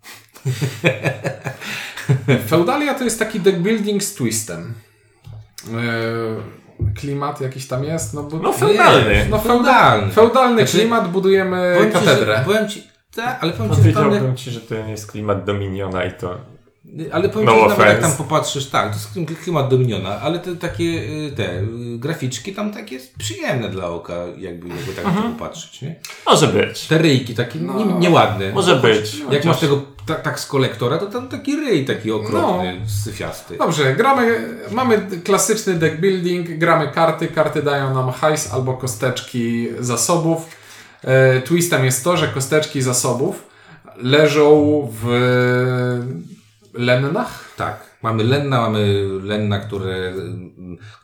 Feudalia 2.49 2.95
to 2.95 3.05
jest 3.05 3.19
taki 3.19 3.41
deck 3.41 3.59
building 3.59 4.03
z 4.03 4.15
twistem. 4.15 4.75
Klimat 7.01 7.41
jakiś 7.41 7.67
tam 7.69 7.85
jest. 7.85 8.15
No, 8.15 8.23
bo, 8.23 8.37
No, 8.39 8.53
feudalny. 8.53 9.27
No, 9.31 9.39
Feudalny. 9.39 10.13
Feudalny 10.13 10.63
Znaczy, 10.63 10.79
klimat, 10.79 11.11
budujemy 11.11 11.75
Powiem 11.77 11.93
ci, 11.93 11.99
katedrę. 11.99 12.37
że, 12.39 12.45
powiem 12.45 12.69
ci, 12.69 12.83
tak, 13.17 13.39
ale 13.41 13.53
powiem 13.53 13.75
ci, 13.77 13.83
że 13.83 13.93
tam, 13.93 14.05
Powiedziałbym 14.05 14.37
ci, 14.37 14.51
że 14.51 14.61
to 14.61 14.75
jest 14.75 15.11
klimat 15.13 15.45
Dominiona 15.45 16.05
i 16.05 16.13
to... 16.13 16.39
ale 17.13 17.29
powiem 17.29 17.47
No 17.47 17.55
ci, 17.55 17.61
że 17.63 17.69
nawet 17.69 17.87
jak 17.87 18.01
tam 18.01 18.13
popatrzysz, 18.13 18.67
tak, 18.67 18.89
to 18.89 18.95
jest 18.95 19.15
klim- 19.15 19.37
klimat 19.43 19.69
Dominiona, 19.69 20.21
ale 20.21 20.39
te 20.39 20.57
takie, 20.57 20.85
y, 20.85 21.33
te 21.37 21.53
y, 21.61 21.65
graficzki 21.99 22.55
tam 22.55 22.73
takie 22.73 22.99
przyjemne 23.19 23.69
dla 23.69 23.89
oka, 23.89 24.15
jakby, 24.39 24.69
jakby 24.69 24.93
tak 24.93 25.05
to 25.05 25.23
popatrzeć, 25.23 25.83
nie? 25.83 25.95
Może 26.27 26.47
być. 26.49 26.87
Te 26.87 26.99
ryjki 26.99 27.35
takie 27.35 27.59
No. 27.59 27.85
nie, 27.85 27.85
nieładne. 27.95 28.53
Może 28.53 28.77
być. 28.77 29.17
Jak 29.31 29.45
masz 29.45 29.61
tego 29.61 29.83
ta, 30.07 30.15
tak 30.15 30.41
z 30.41 30.47
kolektora, 30.47 30.99
to 30.99 31.07
tam 31.07 31.29
taki 31.29 31.57
ryj 31.57 31.85
taki 31.85 32.11
okropny, 32.13 32.81
syfiasty. 33.05 33.57
Dobrze, 33.59 33.95
gramy, 33.97 34.49
mamy 34.71 35.09
klasyczny 35.25 35.75
deck 35.75 35.97
building, 35.97 36.49
gramy 36.51 36.89
karty, 36.89 37.29
karty 37.29 37.63
dają 37.63 37.95
nam 37.95 38.11
hajs 38.13 38.53
albo 38.53 38.75
kosteczki 38.75 39.69
zasobów. 39.81 40.47
E, 41.05 41.41
twistem 41.41 41.85
jest 41.85 42.05
to, 42.05 42.17
że 42.17 42.29
kosteczki 42.29 42.83
zasobów 42.83 43.49
leżą 43.97 44.89
w 45.03 45.09
lennach. 46.75 47.45
Tak. 47.57 47.93
Mamy 48.03 48.25
Lenna, 48.25 48.61
mamy 48.61 49.09
Lenna, 49.23 49.59
które, 49.59 50.13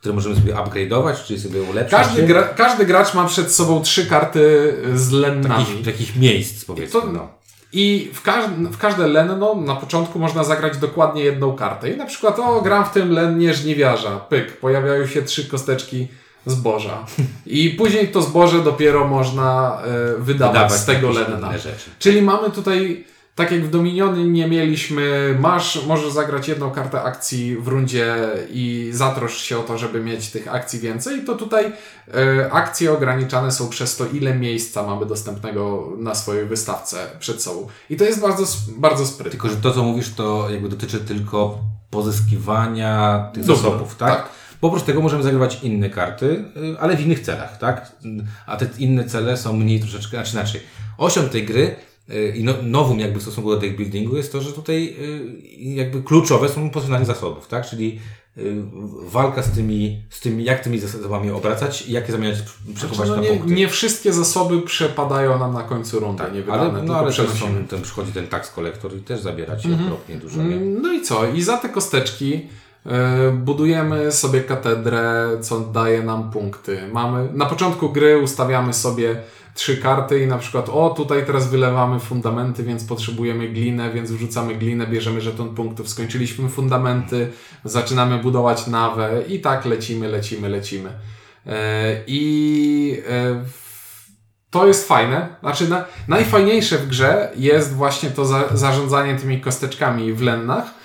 które 0.01 0.15
możemy 0.15 0.35
sobie 0.37 0.55
upgrade'ować, 0.55 1.25
czyli 1.27 1.41
sobie 1.41 1.63
ulepszać. 1.63 2.07
Każdy, 2.07 2.23
gra, 2.23 2.43
każdy 2.43 2.87
gracz 2.87 3.15
ma 3.15 3.25
przed 3.25 3.53
sobą 3.53 3.83
trzy 3.83 4.07
karty 4.07 4.75
z 4.95 5.11
lennami. 5.11 5.65
takich, 5.65 5.85
takich 5.85 6.17
miejsc, 6.17 6.65
powiedzmy. 6.65 7.01
To- 7.01 7.07
no. 7.13 7.38
I 7.73 8.11
w, 8.15 8.23
każ 8.23 8.45
w 8.51 8.79
każde 8.79 9.07
lenno 9.07 9.55
na 9.55 9.77
początku 9.77 10.19
można 10.19 10.45
zagrać 10.45 10.77
dokładnie 10.77 11.23
jedną 11.25 11.57
kartę. 11.57 11.91
I 11.91 11.97
na 11.97 12.07
przykład, 12.07 12.39
o, 12.39 12.61
gram 12.61 12.85
w 12.85 12.91
tym 12.91 13.11
lennie 13.11 13.55
żniwiarza. 13.55 14.11
Pyk, 14.11 14.57
pojawiają 14.57 15.07
się 15.07 15.23
trzy 15.23 15.49
kosteczki 15.49 16.09
zboża. 16.47 17.07
I 17.47 17.71
później 17.71 18.09
to 18.09 18.23
zboże 18.23 18.59
dopiero 18.59 19.09
można 19.09 19.79
e, 19.85 20.19
wydawać, 20.19 20.53
Wydawać 20.53 20.73
z 20.73 20.85
tego 20.85 21.11
lenna. 21.11 21.51
Czyli 21.99 22.23
mamy 22.23 22.51
tutaj, 22.51 23.05
tak 23.39 23.53
jak 23.53 23.65
w 23.65 23.71
Dominiony 23.71 24.25
nie 24.25 24.49
mieliśmy, 24.49 25.37
masz, 25.41 25.87
możesz 25.87 26.13
zagrać 26.13 26.49
jedną 26.49 26.71
kartę 26.71 27.03
akcji 27.03 27.57
w 27.57 27.69
rundzie 27.69 28.17
i 28.51 28.91
zatrosz 28.93 29.41
się 29.41 29.59
o 29.59 29.63
to, 29.63 29.79
żeby 29.79 30.01
mieć 30.01 30.31
tych 30.31 30.55
akcji 30.55 30.81
więcej, 30.81 31.25
to 31.25 31.35
tutaj 31.35 31.73
e, 32.15 32.53
akcje 32.53 32.93
ograniczane 32.93 33.53
są 33.53 33.69
przez 33.69 33.97
to, 33.97 34.07
ile 34.07 34.35
miejsca 34.35 34.83
mamy 34.83 35.07
dostępnego 35.07 35.93
na 35.99 36.15
swojej 36.15 36.47
wystawce 36.47 37.11
przed 37.21 37.43
sobą. 37.43 37.67
I 37.91 37.97
to 37.97 38.05
jest 38.05 38.21
bardzo, 38.21 38.45
bardzo 38.77 39.07
sprytne. 39.07 39.31
Tylko, 39.31 39.49
że 39.49 39.57
to, 39.57 39.73
co 39.73 39.83
mówisz, 39.83 40.15
to 40.15 40.51
jakby 40.51 40.69
dotyczy 40.69 41.01
tylko 41.01 41.59
pozyskiwania 41.91 43.25
tych 43.35 43.45
Dobra, 43.45 43.63
zasobów, 43.63 43.97
tak? 43.97 44.17
tak. 44.17 44.29
Bo 44.61 44.69
oprócz 44.69 44.83
tego 44.83 45.01
możemy 45.01 45.23
zagrywać 45.23 45.59
inne 45.63 45.91
karty, 45.91 46.45
y, 46.75 46.81
ale 46.81 46.97
w 46.97 47.01
innych 47.01 47.21
celach, 47.21 47.59
tak? 47.59 47.93
A 48.47 48.57
te 48.57 48.67
inne 48.79 49.05
cele 49.05 49.37
są 49.37 49.53
mniej 49.53 49.81
troszeczkę, 49.81 50.17
znaczy 50.17 50.33
inaczej. 50.33 50.61
Osią 50.99 51.29
tej 51.29 51.47
gry 51.47 51.77
i 52.37 52.45
no, 52.45 52.55
nowum 52.63 53.01
jakby 53.01 53.19
w 53.19 53.23
stosunku 53.23 53.51
do 53.51 53.57
deck 53.57 53.77
buildingu 53.77 54.17
jest 54.17 54.33
to, 54.33 54.41
że 54.41 54.53
tutaj 54.53 54.97
y, 55.01 55.37
jakby 55.61 56.03
kluczowe 56.03 56.49
są 56.49 56.71
pozycjonowanie 56.71 57.07
zasobów, 57.07 57.49
tak? 57.49 57.67
Czyli 57.71 57.99
y, 58.39 58.55
walka 59.07 59.43
z 59.43 59.51
tymi, 59.51 60.03
z 60.11 60.21
tymi, 60.21 60.45
jak 60.45 60.65
tymi 60.65 60.79
zasobami 60.79 61.31
obracać 61.31 61.83
i 61.89 61.93
jak 61.93 62.07
je 62.07 62.13
zamieniać, 62.13 62.39
przekuwać 62.75 63.07
Znaczy, 63.09 63.23
no 63.23 63.29
na 63.29 63.35
punkty. 63.35 63.55
nie 63.55 63.69
wszystkie 63.69 64.13
zasoby 64.13 64.63
przepadają 64.63 65.39
nam 65.39 65.53
na 65.53 65.63
końcu 65.63 66.01
rundy, 66.01 66.23
nie 66.35 66.43
wydane, 66.43 66.71
ale, 66.71 66.83
no, 66.83 66.97
ale 66.97 67.11
przenosimy. 67.11 67.65
ten 67.65 67.83
przychodzi 67.83 68.13
ten 68.13 68.27
tax 68.27 68.51
kolektor 68.51 68.97
i 68.97 69.01
też 69.01 69.21
zabiera 69.21 69.57
ci 69.57 69.69
Mhm. 69.69 69.87
okropnie 69.93 70.17
dużo. 70.17 70.43
Nie? 70.43 70.57
No 70.57 70.93
i 70.93 71.03
co? 71.03 71.27
I 71.27 71.43
za 71.43 71.57
te 71.57 71.69
kosteczki 71.69 72.41
budujemy 73.33 74.13
sobie 74.13 74.41
katedrę, 74.41 75.29
co 75.41 75.61
daje 75.61 76.03
nam 76.03 76.31
punkty. 76.31 76.81
Mamy 76.93 77.29
na 77.33 77.47
początku 77.47 77.91
gry 77.91 78.19
ustawiamy 78.19 78.73
sobie 78.73 79.17
trzy 79.59 79.77
karty 79.77 80.23
i 80.23 80.27
na 80.27 80.39
przykład 80.39 80.69
o 80.69 80.91
tutaj 80.91 81.27
teraz 81.27 81.51
wylewamy 81.51 82.01
fundamenty, 82.01 82.63
więc 82.63 82.85
potrzebujemy 82.85 83.49
glinę, 83.49 83.91
więc 83.91 84.11
wrzucamy 84.11 84.55
glinę, 84.55 84.87
bierzemy 84.87 85.21
żeton 85.21 85.55
punktów, 85.55 85.89
skończyliśmy 85.89 86.49
fundamenty, 86.49 87.33
zaczynamy 87.65 88.19
budować 88.19 88.67
nawę 88.67 89.23
i 89.29 89.41
tak 89.41 89.65
lecimy, 89.65 90.09
lecimy, 90.09 90.49
lecimy. 90.49 90.91
E, 91.47 92.03
I 92.07 93.03
e, 93.09 93.45
to 94.51 94.67
jest 94.67 94.89
fajne. 94.89 95.29
Znaczy, 95.41 95.69
na, 95.69 95.85
najfajniejsze 96.09 96.79
w 96.79 96.89
grze 96.89 97.33
jest 97.37 97.75
właśnie 97.75 98.11
to 98.11 98.25
za, 98.25 98.45
zarządzanie 98.53 99.17
tymi 99.17 99.41
kosteczkami 99.41 100.13
w 100.13 100.23
lennach. 100.23 100.78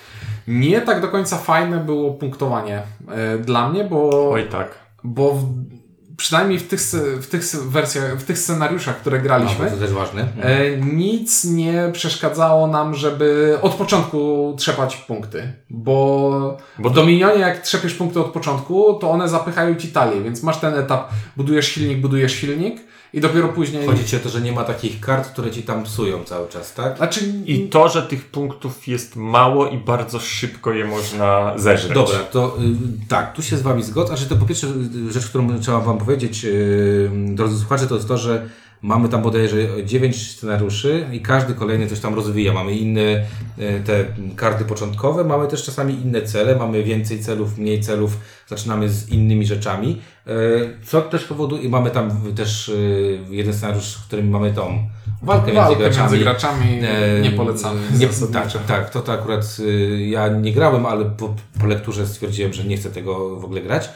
Nie 0.48 0.80
tak 0.80 1.00
do 1.00 1.08
końca 1.08 1.36
fajne 1.38 1.76
było 1.80 2.10
punktowanie 2.14 2.82
e, 3.10 3.38
dla 3.38 3.68
mnie, 3.68 3.84
bo, 3.84 4.30
Oj 4.30 4.48
tak. 4.48 4.78
bo 5.04 5.34
w, 5.34 5.44
przynajmniej 6.16 6.58
w 6.58 6.68
tych, 6.68 6.80
w 7.20 7.26
tych 7.26 7.42
wersjach, 7.70 8.16
w 8.18 8.24
tych 8.24 8.38
scenariuszach, 8.38 8.96
które 8.96 9.16
No, 9.18 9.22
graliśmy, 9.22 9.70
to 9.70 9.76
też 9.76 9.92
ważne. 9.92 10.26
e, 10.42 10.76
nic 10.76 11.44
nie 11.44 11.90
przeszkadzało 11.92 12.66
nam, 12.66 12.94
żeby 12.94 13.58
od 13.62 13.74
początku 13.74 14.54
trzepać 14.58 14.96
punkty. 14.96 15.52
Bo, 15.70 16.56
Bo 16.78 16.90
w 16.90 16.92
Dominionie, 16.94 17.38
jak 17.40 17.58
trzepiesz 17.62 17.94
punkty 17.94 18.20
od 18.20 18.26
początku, 18.32 18.94
to 18.94 19.10
one 19.10 19.28
zapychają 19.28 19.74
ci 19.74 19.88
talię, 19.88 20.20
więc 20.22 20.42
masz 20.42 20.56
ten 20.60 20.74
etap, 20.74 21.10
budujesz 21.36 21.68
silnik, 21.68 22.00
budujesz 22.00 22.32
silnik 22.32 22.80
i 23.14 23.20
dopiero 23.20 23.48
później... 23.48 23.86
Chodzi 23.86 24.04
ci 24.04 24.16
o 24.16 24.20
to, 24.20 24.28
że 24.28 24.40
nie 24.40 24.52
ma 24.52 24.64
takich 24.64 25.00
kart, 25.00 25.28
które 25.28 25.50
ci 25.50 25.62
tam 25.62 25.84
psują 25.84 26.24
cały 26.24 26.48
czas, 26.48 26.74
tak? 26.74 26.96
Znaczy, 26.96 27.20
I 27.46 27.68
to, 27.68 27.88
że 27.88 28.02
tych 28.02 28.24
punktów 28.24 28.88
jest 28.88 29.16
mało 29.16 29.68
i 29.68 29.78
bardzo 29.78 30.20
szybko 30.20 30.72
je 30.72 30.84
można 30.84 31.52
zeżreć. 31.58 31.94
Dobra, 31.94 32.18
to 32.18 32.56
y, 33.04 33.08
tak, 33.08 33.36
tu 33.36 33.42
się 33.42 33.56
z 33.56 33.62
Wami 33.62 33.82
zgodzę. 33.82 34.08
Znaczy, 34.08 34.26
to 34.28 34.36
po 34.36 34.46
pierwsze 34.46 34.66
y, 34.66 35.12
rzecz, 35.12 35.26
którą 35.26 35.60
trzeba 35.60 35.80
Wam 35.80 35.98
powiedzieć, 35.98 36.44
y, 36.44 37.10
drodzy 37.14 37.58
słuchacze, 37.58 37.86
to 37.86 37.94
jest 37.94 38.08
to, 38.08 38.18
że 38.18 38.48
mamy 38.84 39.08
tam 39.08 39.22
bodajże 39.22 39.56
9 39.84 40.30
scenariuszy 40.30 41.06
i 41.12 41.20
każdy 41.20 41.54
kolejny 41.54 41.86
coś 41.86 42.00
tam 42.00 42.14
rozwija. 42.14 42.52
Mamy 42.52 42.72
inne 42.72 43.00
y, 43.00 43.82
te 43.84 44.04
karty 44.36 44.64
początkowe, 44.64 45.24
mamy 45.24 45.48
też 45.48 45.64
czasami 45.64 45.94
inne 45.94 46.22
cele, 46.22 46.56
mamy 46.56 46.82
więcej 46.82 47.20
celów, 47.20 47.58
mniej 47.58 47.80
celów, 47.80 48.18
zaczynamy 48.46 48.88
z 48.88 49.08
innymi 49.08 49.46
rzeczami, 49.46 50.02
y, 50.26 50.30
co 50.86 51.02
też 51.02 51.24
powoduje, 51.24 51.62
i 51.62 51.68
mamy 51.68 51.90
tam 51.90 52.10
też 52.36 52.68
y, 52.68 53.18
jeden 53.30 53.54
scenariusz, 53.54 53.94
w 53.94 54.06
którym 54.06 54.28
mamy 54.28 54.52
tą 54.52 54.88
walkę, 55.22 55.52
walkę 55.52 55.72
między 55.72 55.76
graczami. 55.76 56.10
między 56.10 56.24
graczami 56.24 56.80
E, 56.82 57.20
nie 57.20 57.30
polecamy. 57.30 57.80
Nie, 57.98 58.08
tak, 58.32 58.66
tak, 58.66 58.90
to, 58.90 59.00
to 59.00 59.12
akurat 59.12 59.56
ja 60.06 60.28
nie 60.28 60.52
grałem, 60.52 60.86
ale 60.86 61.04
po, 61.04 61.34
po 61.60 61.66
lekturze 61.66 62.06
stwierdziłem, 62.06 62.52
że 62.52 62.64
nie 62.64 62.76
chcę 62.76 62.90
tego 62.90 63.36
w 63.36 63.44
ogóle 63.44 63.60
grać. 63.60 63.88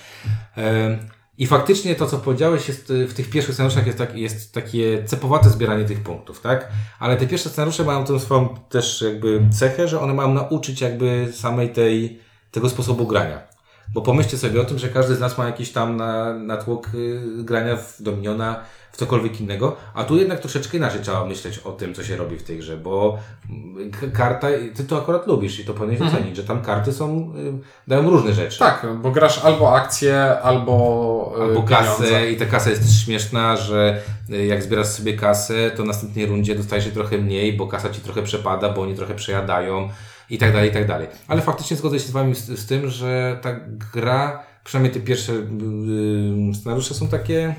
I 1.38 1.46
faktycznie 1.46 1.94
to, 1.94 2.06
co 2.06 2.18
powiedziałeś, 2.18 2.68
jest 2.68 2.90
y, 2.90 3.06
w 3.06 3.14
tych 3.14 3.30
pierwszych 3.30 3.54
scenariuszach 3.54 3.86
jest, 3.86 3.98
tak, 3.98 4.14
jest 4.14 4.52
takie 4.52 5.04
cepowate 5.04 5.50
zbieranie 5.50 5.84
tych 5.84 6.02
punktów, 6.02 6.40
tak? 6.40 6.68
Ale 6.98 7.16
te 7.16 7.26
pierwsze 7.26 7.48
scenariusze 7.48 7.84
mają 7.84 8.04
tą 8.04 8.18
swoją 8.18 8.48
też 8.68 9.02
jakby 9.02 9.40
cechę, 9.58 9.88
że 9.88 10.00
one 10.00 10.14
mają 10.14 10.34
nauczyć 10.34 10.80
jakby 10.80 11.28
samej 11.32 11.72
tej, 11.72 12.20
tego 12.50 12.68
sposobu 12.68 13.06
grania. 13.06 13.47
Bo 13.94 14.02
pomyślcie 14.02 14.38
sobie 14.38 14.60
o 14.60 14.64
tym, 14.64 14.78
że 14.78 14.88
każdy 14.88 15.14
z 15.14 15.20
nas 15.20 15.38
ma 15.38 15.46
jakiś 15.46 15.72
tam 15.72 15.96
na, 15.96 16.34
natłok 16.34 16.88
y, 16.94 17.20
grania 17.44 17.76
w 17.76 18.02
Dominiona, 18.02 18.60
w 18.92 18.96
cokolwiek 18.96 19.40
innego, 19.40 19.76
a 19.94 20.04
tu 20.04 20.16
jednak 20.16 20.40
troszeczkę 20.40 20.76
inaczej 20.76 21.00
trzeba 21.02 21.24
myśleć 21.24 21.58
o 21.58 21.72
tym, 21.72 21.94
co 21.94 22.04
się 22.04 22.16
robi 22.16 22.36
w 22.36 22.42
tej 22.42 22.58
grze, 22.58 22.76
bo 22.76 23.18
mm, 23.50 23.90
karta, 24.12 24.46
ty 24.74 24.84
to 24.84 24.98
akurat 24.98 25.26
lubisz 25.26 25.60
i 25.60 25.64
to 25.64 25.74
powinieneś 25.74 26.12
docenić, 26.12 26.36
że 26.36 26.44
tam 26.44 26.62
karty 26.62 26.92
są, 26.92 27.32
y, 27.36 27.88
dają 27.88 28.10
różne 28.10 28.32
rzeczy. 28.32 28.58
Tak, 28.58 28.86
bo 29.02 29.10
grasz 29.10 29.44
albo 29.44 29.76
akcję, 29.76 30.40
albo, 30.42 31.34
e, 31.38 31.42
Albo 31.42 31.62
pieniądze. 31.62 31.68
kasę 31.68 32.30
i 32.30 32.36
ta 32.36 32.46
kasa 32.46 32.70
jest 32.70 32.82
też 32.82 33.04
śmieszna, 33.04 33.56
że 33.56 34.00
y, 34.30 34.46
jak 34.46 34.62
zbierasz 34.62 34.86
sobie 34.86 35.16
kasę, 35.16 35.70
to 35.70 35.82
w 35.82 35.86
następnej 35.86 36.26
rundzie 36.26 36.54
dostajesz 36.54 36.84
jej 36.84 36.94
trochę 36.94 37.18
mniej, 37.18 37.52
bo 37.52 37.66
kasa 37.66 37.90
ci 37.90 38.00
trochę 38.00 38.22
przepada, 38.22 38.68
bo 38.72 38.82
oni 38.82 38.94
trochę 38.94 39.14
przejadają 39.14 39.88
i 40.30 40.38
tak 40.38 40.52
dalej, 40.52 40.70
i 40.70 40.72
tak 40.72 40.86
dalej. 40.86 41.06
Ale 41.28 41.42
faktycznie 41.42 41.76
zgodzę 41.76 41.98
się 41.98 42.08
z 42.08 42.10
Wami 42.10 42.34
z, 42.34 42.46
z 42.46 42.66
tym, 42.66 42.88
że 42.88 43.38
ta 43.42 43.60
gra, 43.94 44.42
przynajmniej 44.64 44.94
te 44.94 45.00
pierwsze 45.00 45.32
y, 45.32 46.54
scenariusze 46.54 46.94
są 46.94 47.08
takie... 47.08 47.54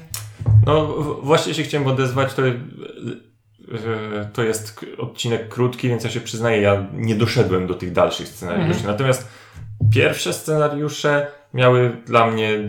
No 0.65 0.87
właśnie 1.23 1.53
się 1.53 1.63
chciałem 1.63 1.87
odezwać, 1.87 2.33
to, 2.33 2.41
to 4.33 4.43
jest 4.43 4.85
odcinek 4.97 5.49
krótki, 5.49 5.87
więc 5.89 6.03
ja 6.03 6.09
się 6.09 6.21
przyznaję, 6.21 6.61
ja 6.61 6.87
nie 6.93 7.15
doszedłem 7.15 7.67
do 7.67 7.73
tych 7.73 7.91
dalszych 7.91 8.27
scenariuszy. 8.27 8.87
Natomiast 8.87 9.27
pierwsze 9.93 10.33
scenariusze 10.33 11.27
miały 11.53 11.97
dla 12.05 12.27
mnie 12.27 12.59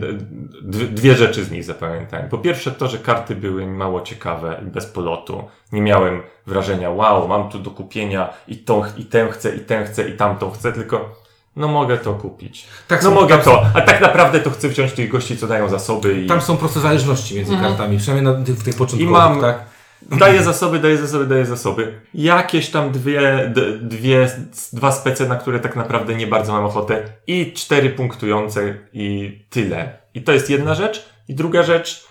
dwie 0.91 1.15
rzeczy 1.15 1.45
z 1.45 1.51
nich 1.51 1.63
zapamiętałem. 1.63 2.29
Po 2.29 2.37
pierwsze 2.37 2.71
to, 2.71 2.87
że 2.87 2.97
karty 2.97 3.35
były 3.35 3.67
mało 3.67 4.01
ciekawe 4.01 4.61
i 4.63 4.65
bez 4.65 4.85
polotu. 4.85 5.43
Nie 5.71 5.81
miałem 5.81 6.21
wrażenia, 6.47 6.89
wow, 6.89 7.27
mam 7.27 7.49
tu 7.49 7.59
do 7.59 7.71
kupienia 7.71 8.29
i 8.47 8.57
tą, 8.57 8.83
i 8.97 9.05
tę 9.05 9.29
chcę, 9.31 9.55
i 9.55 9.59
tę 9.59 9.85
chcę, 9.85 10.09
i 10.09 10.17
tamtą 10.17 10.51
chcę, 10.51 10.71
tylko 10.71 11.15
no 11.55 11.67
mogę 11.67 11.97
to 11.97 12.13
kupić. 12.13 12.67
Tak 12.87 13.03
no 13.03 13.09
są- 13.09 13.15
mogę 13.15 13.37
to, 13.37 13.65
a 13.75 13.81
tak 13.81 14.01
naprawdę 14.01 14.39
to 14.39 14.51
chcę 14.51 14.69
wziąć 14.69 14.91
tych 14.91 15.09
gości, 15.11 15.37
co 15.37 15.47
dają 15.47 15.69
zasoby 15.69 16.21
i... 16.21 16.27
Tam 16.27 16.41
są 16.41 16.57
proste 16.57 16.79
zależności 16.79 17.35
między 17.35 17.57
kartami, 17.57 17.97
przynajmniej 17.97 18.33
na 18.33 18.39
w 18.39 18.63
tych 18.63 18.75
początkowych, 18.75 19.07
I 19.07 19.11
mam- 19.11 19.41
tak? 19.41 19.70
Daję 20.01 20.43
zasoby, 20.43 20.79
daję 20.79 20.97
zasoby, 20.97 21.27
daję 21.27 21.45
zasoby. 21.45 22.01
Jakieś 22.13 22.69
tam 22.69 22.91
dwie, 22.91 23.53
dwie, 23.81 24.29
dwa 24.73 24.91
spece, 24.91 25.27
na 25.27 25.35
które 25.35 25.59
tak 25.59 25.75
naprawdę 25.75 26.15
nie 26.15 26.27
bardzo 26.27 26.53
mam 26.53 26.65
ochotę. 26.65 27.03
I 27.27 27.53
cztery 27.53 27.89
punktujące 27.89 28.77
i 28.93 29.39
tyle. 29.49 29.97
I 30.13 30.21
to 30.21 30.31
jest 30.31 30.49
jedna 30.49 30.75
rzecz. 30.75 31.05
I 31.27 31.35
druga 31.35 31.63
rzecz, 31.63 32.07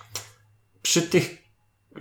przy 0.81 1.01
tych, 1.01 1.43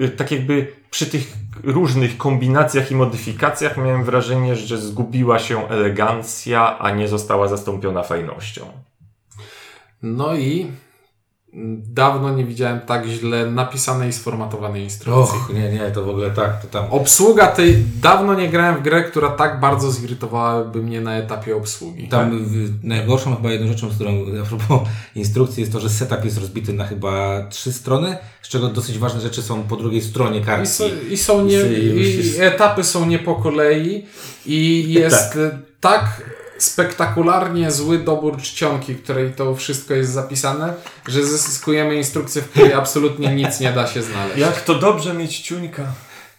y, 0.01 0.09
tak 0.09 0.31
jakby 0.31 0.73
przy 0.91 1.07
tych 1.07 1.33
różnych 1.65 2.17
kombinacjach 2.17 2.91
i 2.91 2.95
modyfikacjach 2.95 3.77
miałem 3.77 4.05
wrażenie, 4.05 4.57
że 4.57 4.79
zgubiła 4.79 5.39
się 5.39 5.69
elegancja, 5.69 6.79
a 6.79 6.91
nie 6.91 7.09
została 7.09 7.49
zastąpiona 7.49 8.03
fajnością. 8.03 8.67
No 10.03 10.35
i 10.35 10.73
dawno 11.93 12.31
nie 12.35 12.45
widziałem 12.45 12.81
tak 12.81 13.07
źle 13.07 13.47
napisanej 13.47 14.09
i 14.09 14.13
sformatowanej 14.13 14.83
instrukcji. 14.83 15.39
Och, 15.39 15.55
nie, 15.55 15.73
nie, 15.73 15.91
to 15.91 16.05
w 16.05 16.09
ogóle 16.09 16.31
tak, 16.31 16.63
to 16.63 16.69
tam... 16.69 16.85
Obsługa 16.91 17.47
tej... 17.47 17.85
Dawno 18.03 18.35
nie 18.35 18.49
grałem 18.49 18.77
w 18.77 18.83
grę, 18.83 19.03
która 19.05 19.29
tak 19.29 19.61
bardzo 19.61 19.93
zirytowałaby 19.93 20.83
mnie 20.83 21.01
na 21.01 21.17
etapie 21.17 21.57
obsługi. 21.57 22.09
Tam 22.09 22.45
w, 22.45 22.85
najgorszą 22.85 23.37
chyba 23.37 23.53
jedną 23.53 23.69
rzeczą, 23.69 23.91
z 23.91 23.95
którą 23.95 24.11
a 24.43 24.47
propos 24.47 24.89
instrukcji 25.15 25.61
jest 25.61 25.73
to, 25.73 25.81
że 25.81 25.91
setup 25.91 26.25
jest 26.25 26.39
rozbity 26.39 26.73
na 26.73 26.87
chyba 26.87 27.45
trzy 27.49 27.73
strony, 27.73 28.17
z 28.43 28.49
czego 28.49 28.69
dosyć 28.69 28.99
ważne 28.99 29.21
rzeczy 29.21 29.43
są 29.43 29.63
po 29.63 29.77
drugiej 29.77 30.03
stronie 30.03 30.41
I, 30.41 30.45
kartki. 30.45 30.69
so, 30.69 30.85
I 31.11 31.17
są 31.17 31.45
nie, 31.45 31.61
I- 31.63 32.37
i 32.37 32.41
etapy 32.41 32.85
są 32.85 33.07
nie 33.07 33.19
po 33.19 33.35
kolei 33.35 34.07
i 34.47 34.85
jest 34.93 35.33
tak. 35.33 35.39
tak 35.81 36.23
spektakularnie 36.65 37.71
zły 37.71 37.99
dobór 37.99 38.37
czcionki, 38.37 38.95
w 38.95 39.03
której 39.03 39.33
to 39.33 39.55
wszystko 39.55 39.95
jest 39.95 40.13
zapisane, 40.13 40.75
że 41.09 41.25
zyskujemy 41.27 41.97
instrukcję, 41.97 42.43
w 42.43 42.51
której 42.51 42.73
absolutnie 42.73 43.35
nic 43.35 43.61
nie 43.61 43.73
da 43.73 43.87
się 43.87 44.03
znaleźć. 44.03 44.39
Jak 44.39 44.61
to 44.61 44.75
dobrze 44.75 45.15
mieć 45.15 45.39
ciuńka. 45.39 45.83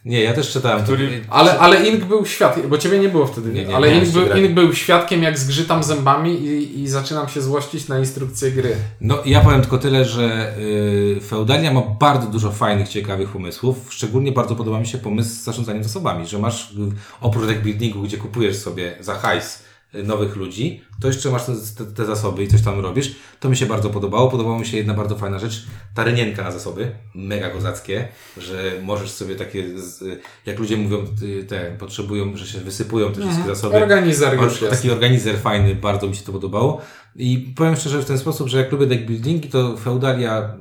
Nie, 0.06 0.24
ja 0.24 0.34
też 0.34 0.52
czytałem. 0.52 0.84
Który- 0.84 1.22
Ale, 1.30 1.60
ale 1.60 1.88
Ink 1.88 2.06
był 2.06 2.26
świadkiem, 2.26 2.70
bo 2.70 2.78
ciebie 2.78 3.00
nie 3.00 3.10
było 3.10 3.28
wtedy, 3.28 3.54
Nie, 3.54 3.66
nie, 3.66 3.76
ale 3.76 3.92
nie, 3.92 3.98
Ink 3.98 4.10
był. 4.10 4.38
Ink 4.38 4.52
był 4.52 4.74
świadkiem, 4.74 5.24
jak 5.24 5.40
zgrzytam 5.40 5.84
zębami 5.84 6.34
i, 6.34 6.82
i 6.82 6.88
zaczynam 6.88 7.30
się 7.30 7.42
złościć 7.42 7.88
na 7.88 8.00
instrukcję 8.00 8.52
gry. 8.52 8.76
No, 9.02 9.18
ja 9.26 9.42
powiem 9.42 9.62
tylko 9.62 9.78
tyle, 9.78 10.06
że 10.06 10.54
y, 10.58 11.20
Feudalia 11.28 11.74
ma 11.74 11.82
bardzo 11.82 12.28
dużo 12.28 12.52
fajnych, 12.52 12.90
ciekawych 12.90 13.30
pomysłów. 13.30 13.78
Szczególnie 13.90 14.32
bardzo 14.32 14.56
podoba 14.56 14.80
mi 14.80 14.88
się 14.88 14.98
pomysł 14.98 15.30
z 15.30 15.44
zarządzaniem 15.44 15.84
zasobami, 15.84 16.28
że 16.28 16.40
masz 16.40 16.72
y, 16.72 16.74
oprócz 17.22 17.46
deck 17.48 17.62
buildingu, 17.62 18.02
gdzie 18.02 18.18
kupujesz 18.18 18.58
sobie 18.58 18.96
za 19.00 19.14
hajs 19.16 19.56
y, 19.60 19.71
nowych 19.94 20.36
ludzi, 20.36 20.82
to 21.02 21.08
jeszcze 21.08 21.30
masz 21.32 21.46
te, 21.46 21.52
te, 21.78 21.92
te 21.92 22.06
zasoby 22.06 22.44
i 22.44 22.48
coś 22.48 22.62
tam 22.62 22.80
robisz. 22.80 23.16
To 23.40 23.50
mi 23.50 23.58
się 23.58 23.66
bardzo 23.66 23.90
podobało. 23.90 24.30
Podobała 24.30 24.60
mi 24.60 24.66
się 24.66 24.78
jedna 24.78 24.94
bardzo 24.94 25.16
fajna 25.16 25.40
rzecz, 25.40 25.66
ta 25.96 26.04
rynienka 26.04 26.44
na 26.44 26.52
zasoby, 26.52 26.92
mega 27.16 27.50
kozackie, 27.50 28.08
że 28.38 28.74
możesz 28.84 29.12
sobie 29.12 29.36
takie, 29.36 29.80
z, 29.80 30.22
jak 30.46 30.60
ludzie 30.60 30.78
mówią, 30.78 31.06
y, 31.24 31.44
te 31.44 31.76
potrzebują, 31.80 32.38
że 32.38 32.48
się 32.48 32.60
wysypują 32.60 33.14
te 33.14 33.22
wszystkie 33.22 33.46
zasoby. 33.46 33.76
Organizer 33.78 34.34
już 34.34 34.44
Or- 34.44 34.62
jest. 34.62 34.70
Taki 34.82 34.92
organizer 34.92 35.38
fajny, 35.40 35.76
bardzo 35.76 36.08
mi 36.08 36.16
się 36.16 36.24
to 36.24 36.32
podobało. 36.32 36.82
I 37.16 37.54
powiem 37.56 37.76
szczerze 37.76 38.02
w 38.02 38.06
ten 38.06 38.18
sposób, 38.18 38.48
że 38.48 38.58
jak 38.58 38.72
lubię 38.72 38.88
deck 38.88 39.04
buildingi, 39.04 39.50
to 39.50 39.78
Feudalia 39.78 40.54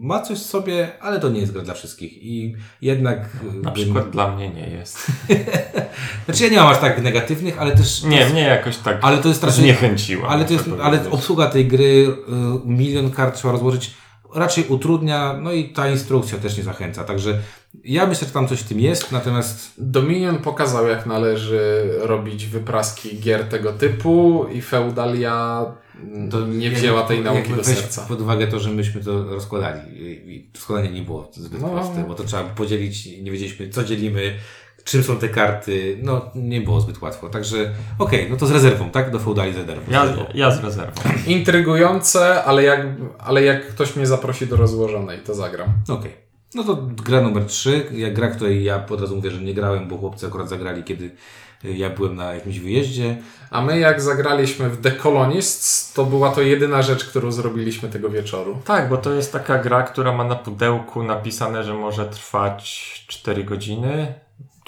ma 0.00 0.22
coś 0.22 0.38
w 0.38 0.46
sobie, 0.46 0.88
ale 1.00 1.20
to 1.20 1.28
nie 1.28 1.40
jest 1.40 1.52
gra 1.52 1.62
dla 1.62 1.74
wszystkich. 1.74 2.22
I 2.22 2.56
jednak... 2.82 3.28
Na 3.62 3.70
bym- 3.70 3.74
przykład 3.84 4.10
dla 4.10 4.36
mnie 4.36 4.50
nie 4.50 4.70
jest. 4.70 5.06
Znaczy 6.24 6.42
ja 6.44 6.48
nie 6.50 6.56
mam 6.56 6.66
aż 6.66 6.78
tak 6.78 7.02
negatywnych, 7.02 7.58
ale 7.58 7.76
też... 7.76 8.02
Nie, 8.02 8.26
mnie 8.26 8.40
jakoś 8.42 8.76
tak 8.76 8.98
Ale 9.02 9.18
to 9.18 9.28
jest 9.28 9.42
raczej- 9.44 9.60
zniechęciła. 9.62 10.28
Ale, 10.28 10.44
to 10.44 10.52
jest, 10.52 10.64
ale 10.82 11.10
obsługa 11.10 11.46
tej 11.46 11.66
gry, 11.66 11.84
y, 11.84 12.14
milion 12.64 13.10
kart 13.10 13.36
trzeba 13.36 13.52
rozłożyć, 13.52 13.94
raczej 14.34 14.64
utrudnia, 14.68 15.38
no 15.42 15.52
i 15.52 15.68
ta 15.68 15.88
instrukcja 15.90 16.38
też 16.38 16.56
nie 16.58 16.62
zachęca. 16.64 17.04
Także 17.04 17.38
ja 17.84 18.06
myślę, 18.06 18.26
że 18.26 18.32
tam 18.32 18.48
coś 18.48 18.60
w 18.60 18.68
tym 18.68 18.80
jest, 18.80 19.12
natomiast 19.12 19.72
Dominion 19.78 20.38
pokazał, 20.38 20.88
jak 20.88 21.06
należy 21.06 21.84
robić 22.00 22.46
wypraski 22.46 23.18
gier 23.20 23.44
tego 23.44 23.72
typu 23.72 24.46
i 24.52 24.62
Feudalia 24.62 25.64
to 26.30 26.46
nie 26.46 26.70
wzięła 26.70 27.02
tej 27.02 27.20
nauki 27.20 27.54
do 27.54 27.64
serca. 27.64 28.06
pod 28.06 28.20
uwagę 28.20 28.46
to, 28.46 28.60
że 28.60 28.70
myśmy 28.70 29.04
to 29.04 29.24
rozkładali 29.24 29.80
i 30.02 30.08
i 30.54 30.58
składanie 30.58 30.90
nie 30.90 31.02
było 31.02 31.30
zbyt 31.32 31.60
No. 31.62 31.68
proste, 31.68 32.04
bo 32.08 32.14
to 32.14 32.24
trzeba 32.24 32.44
podzielić, 32.44 33.06
nie 33.22 33.30
wiedzieliśmy 33.30 33.68
co 33.68 33.84
dzielimy, 33.84 34.34
czym 34.90 35.02
są 35.02 35.16
te 35.16 35.28
karty, 35.28 35.98
no 36.02 36.30
nie 36.34 36.60
było 36.60 36.80
zbyt 36.80 37.02
łatwo. 37.02 37.28
Także 37.28 37.70
okej, 37.98 38.26
no 38.30 38.36
to 38.36 38.46
z 38.46 38.50
rezerwą, 38.50 38.90
tak? 38.90 39.10
Do 39.10 39.18
feudali 39.18 39.52
z 39.52 39.56
rezerwą. 39.56 39.92
Ja, 39.92 40.06
ja 40.34 40.50
z 40.50 40.64
rezerwą. 40.64 41.02
Intrygujące, 41.26 42.44
ale 42.44 42.62
jak, 42.62 42.86
ale 43.18 43.42
jak 43.42 43.68
ktoś 43.68 43.96
mnie 43.96 44.06
zaprosi 44.06 44.46
do 44.46 44.56
rozłożonej, 44.56 45.18
to 45.18 45.34
zagram. 45.34 45.68
Okej. 45.88 46.28
No 46.54 46.64
to 46.64 46.76
gra 47.04 47.20
numer 47.20 47.44
3, 47.44 47.86
jak 47.92 48.14
gra, 48.14 48.28
której 48.28 48.64
ja 48.64 48.86
od 48.90 49.00
razu 49.00 49.16
mówię, 49.16 49.30
że 49.30 49.40
nie 49.40 49.54
grałem, 49.54 49.88
bo 49.88 49.98
chłopcy 49.98 50.26
akurat 50.26 50.48
zagrali, 50.48 50.84
kiedy 50.84 51.10
y, 51.64 51.72
ja 51.72 51.90
byłem 51.90 52.16
na 52.16 52.34
jakimś 52.34 52.58
wyjeździe. 52.58 53.16
A 53.50 53.62
my 53.62 53.78
jak 53.78 54.00
zagraliśmy 54.00 54.70
w 54.70 54.80
The 54.80 54.90
Colonists, 54.90 55.92
to 55.92 56.04
była 56.04 56.30
to 56.30 56.42
jedyna 56.42 56.82
rzecz, 56.82 57.04
którą 57.04 57.32
zrobiliśmy 57.32 57.88
tego 57.88 58.10
wieczoru. 58.10 58.58
Tak, 58.64 58.88
bo 58.88 58.96
to 58.96 59.12
jest 59.12 59.32
taka 59.32 59.58
gra, 59.58 59.82
która 59.82 60.12
ma 60.12 60.24
na 60.24 60.34
pudełku 60.34 61.02
napisane, 61.02 61.64
że 61.64 61.74
może 61.74 62.06
trwać 62.06 63.04
4 63.08 63.44
godziny, 63.44 64.14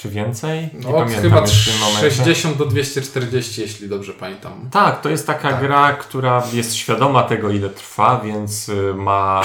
czy 0.00 0.08
więcej. 0.08 0.60
Nie 0.60 0.70
No, 0.80 0.92
pamiętam 0.92 1.22
chyba 1.22 1.40
już 1.40 1.68
w 1.68 1.70
tym 1.70 1.80
momencie. 1.80 2.10
60 2.10 2.56
do 2.56 2.66
240, 2.66 3.60
jeśli 3.60 3.88
dobrze 3.88 4.12
pamiętam. 4.12 4.68
Tak, 4.70 5.00
to 5.00 5.08
jest 5.08 5.26
taka 5.26 5.50
Tak. 5.50 5.60
gra, 5.60 5.92
która 5.92 6.42
jest 6.52 6.74
świadoma 6.74 7.22
tego, 7.22 7.50
ile 7.50 7.70
trwa, 7.70 8.20
więc 8.24 8.68
y, 8.68 8.94
ma 8.94 9.42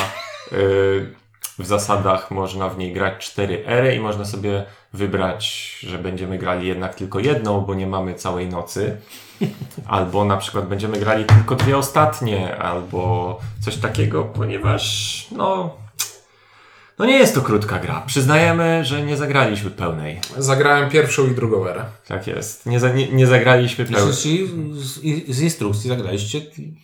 y, 0.52 1.14
w 1.60 1.66
zasadach 1.66 2.32
można 2.32 2.70
w 2.70 2.78
niej 2.78 2.94
grać 2.94 3.14
4 3.26 3.64
ery 3.66 3.96
i 3.96 4.00
można 4.00 4.26
sobie 4.26 4.66
wybrać, 4.94 5.76
że 5.84 5.98
będziemy 5.98 6.38
grali 6.38 6.68
jednak 6.68 6.96
tylko 6.96 7.20
jedną, 7.20 7.62
bo 7.62 7.74
nie 7.76 7.88
mamy 7.88 8.14
całej 8.14 8.48
nocy. 8.50 8.98
Albo 9.88 10.26
na 10.26 10.38
przykład 10.38 10.68
będziemy 10.68 11.00
grali 11.00 11.26
tylko 11.26 11.56
dwie 11.56 11.78
ostatnie, 11.78 12.58
albo 12.58 13.40
coś 13.62 13.78
takiego, 13.78 14.24
ponieważ 14.24 15.28
no, 15.32 15.76
no 17.00 17.06
nie 17.06 17.18
jest 17.18 17.36
to 17.36 17.42
krótka 17.42 17.80
gra. 17.80 18.04
Przyznajemy, 18.08 18.86
że 18.86 19.02
nie 19.02 19.18
zagraliśmy 19.18 19.70
pełnej. 19.70 20.20
Zagrałem 20.38 20.90
pierwszą 20.90 21.28
i 21.28 21.32
drugą 21.36 21.68
erę. 21.68 21.86
Tak 22.08 22.28
jest. 22.28 22.66
Nie, 22.66 22.80
za, 22.80 22.90
nie, 22.90 23.08
nie 23.12 23.28
zagraliśmy 23.28 23.86
pełnej. 23.86 24.14
Czyli 24.16 24.50
z, 24.74 25.04
i- 25.04 25.34
z 25.34 25.42
instrukcji 25.42 25.90
zagraliście 25.90 26.42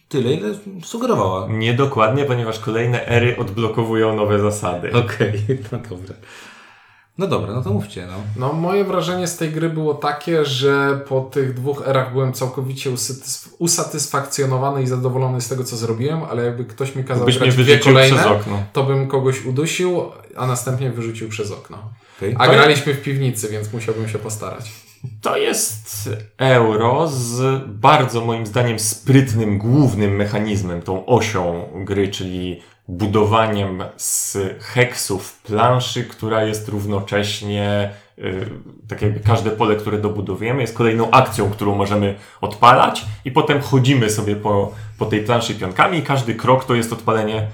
tyle, 0.09 0.33
ile 0.33 0.49
sugerowała. 0.83 1.47
Niedokładnie, 1.49 2.25
ponieważ 2.25 2.59
kolejne 2.59 3.05
ery 3.07 3.37
odblokowują 3.37 4.15
nowe 4.15 4.39
zasady. 4.39 4.93
Okej, 4.93 5.33
no 5.71 5.77
dobra. 5.89 6.15
No 7.17 7.27
dobra, 7.27 7.53
no 7.53 7.61
to 7.61 7.73
mówcie, 7.73 8.07
no. 8.07 8.13
No, 8.47 8.53
moje 8.53 8.83
wrażenie 8.83 9.27
z 9.27 9.37
tej 9.37 9.51
gry 9.51 9.69
było 9.69 9.93
takie, 9.93 10.45
że 10.45 10.99
po 11.09 11.21
tych 11.21 11.53
dwóch 11.53 11.83
erach 11.87 12.11
byłem 12.13 12.33
całkowicie 12.33 12.89
usatysf- 12.91 13.47
usatysfakcjonowany 13.59 14.83
i 14.83 14.87
zadowolony 14.87 15.41
z 15.41 15.47
tego, 15.47 15.63
co 15.63 15.77
zrobiłem, 15.77 16.23
ale 16.23 16.45
jakby 16.45 16.65
ktoś 16.65 16.95
mi 16.95 17.03
kazał 17.03 17.25
Byś 17.25 17.37
grać 17.37 17.55
dwie 17.55 17.79
kolejne, 17.79 18.17
przez 18.17 18.31
okno. 18.31 18.63
to 18.73 18.83
bym 18.83 19.07
kogoś 19.07 19.45
udusił, 19.45 20.01
a 20.35 20.47
następnie 20.47 20.91
wyrzucił 20.91 21.29
przez 21.29 21.51
okno. 21.51 21.77
Okej. 22.17 22.35
A 22.39 22.45
To- 22.45 22.51
graliśmy 22.53 22.93
w 22.93 23.01
piwnicy, 23.01 23.47
więc 23.49 23.73
musiałbym 23.73 24.09
się 24.09 24.19
postarać. 24.19 24.71
To 25.21 25.37
jest 25.37 26.09
euro 26.37 27.07
z 27.07 27.61
bardzo 27.67 28.25
moim 28.25 28.45
zdaniem 28.45 28.79
sprytnym, 28.79 29.57
głównym 29.57 30.15
mechanizmem, 30.15 30.81
tą 30.81 31.05
osią 31.05 31.65
gry, 31.85 32.07
czyli 32.07 32.61
budowaniem 32.91 33.83
z 33.97 34.37
heksów 34.59 35.41
planszy, 35.41 36.03
która 36.03 36.43
jest 36.43 36.67
równocześnie, 36.67 37.89
y, 38.17 38.49
tak 38.87 39.01
jakby 39.01 39.19
każde 39.19 39.51
pole, 39.51 39.75
które 39.75 39.97
dobudowujemy, 39.97 40.61
jest 40.61 40.77
kolejną 40.77 41.11
akcją, 41.11 41.51
którą 41.51 41.75
możemy 41.75 42.15
odpalać 42.41 43.05
i 43.25 43.31
potem 43.31 43.61
chodzimy 43.61 44.09
sobie 44.09 44.35
po, 44.35 44.73
po 44.97 45.05
tej 45.05 45.21
planszy 45.23 45.55
pionkami 45.55 45.97
i 45.97 46.01
każdy 46.01 46.35
krok 46.35 46.65
to 46.65 46.75
jest 46.75 46.93
odpalenie 46.93 47.47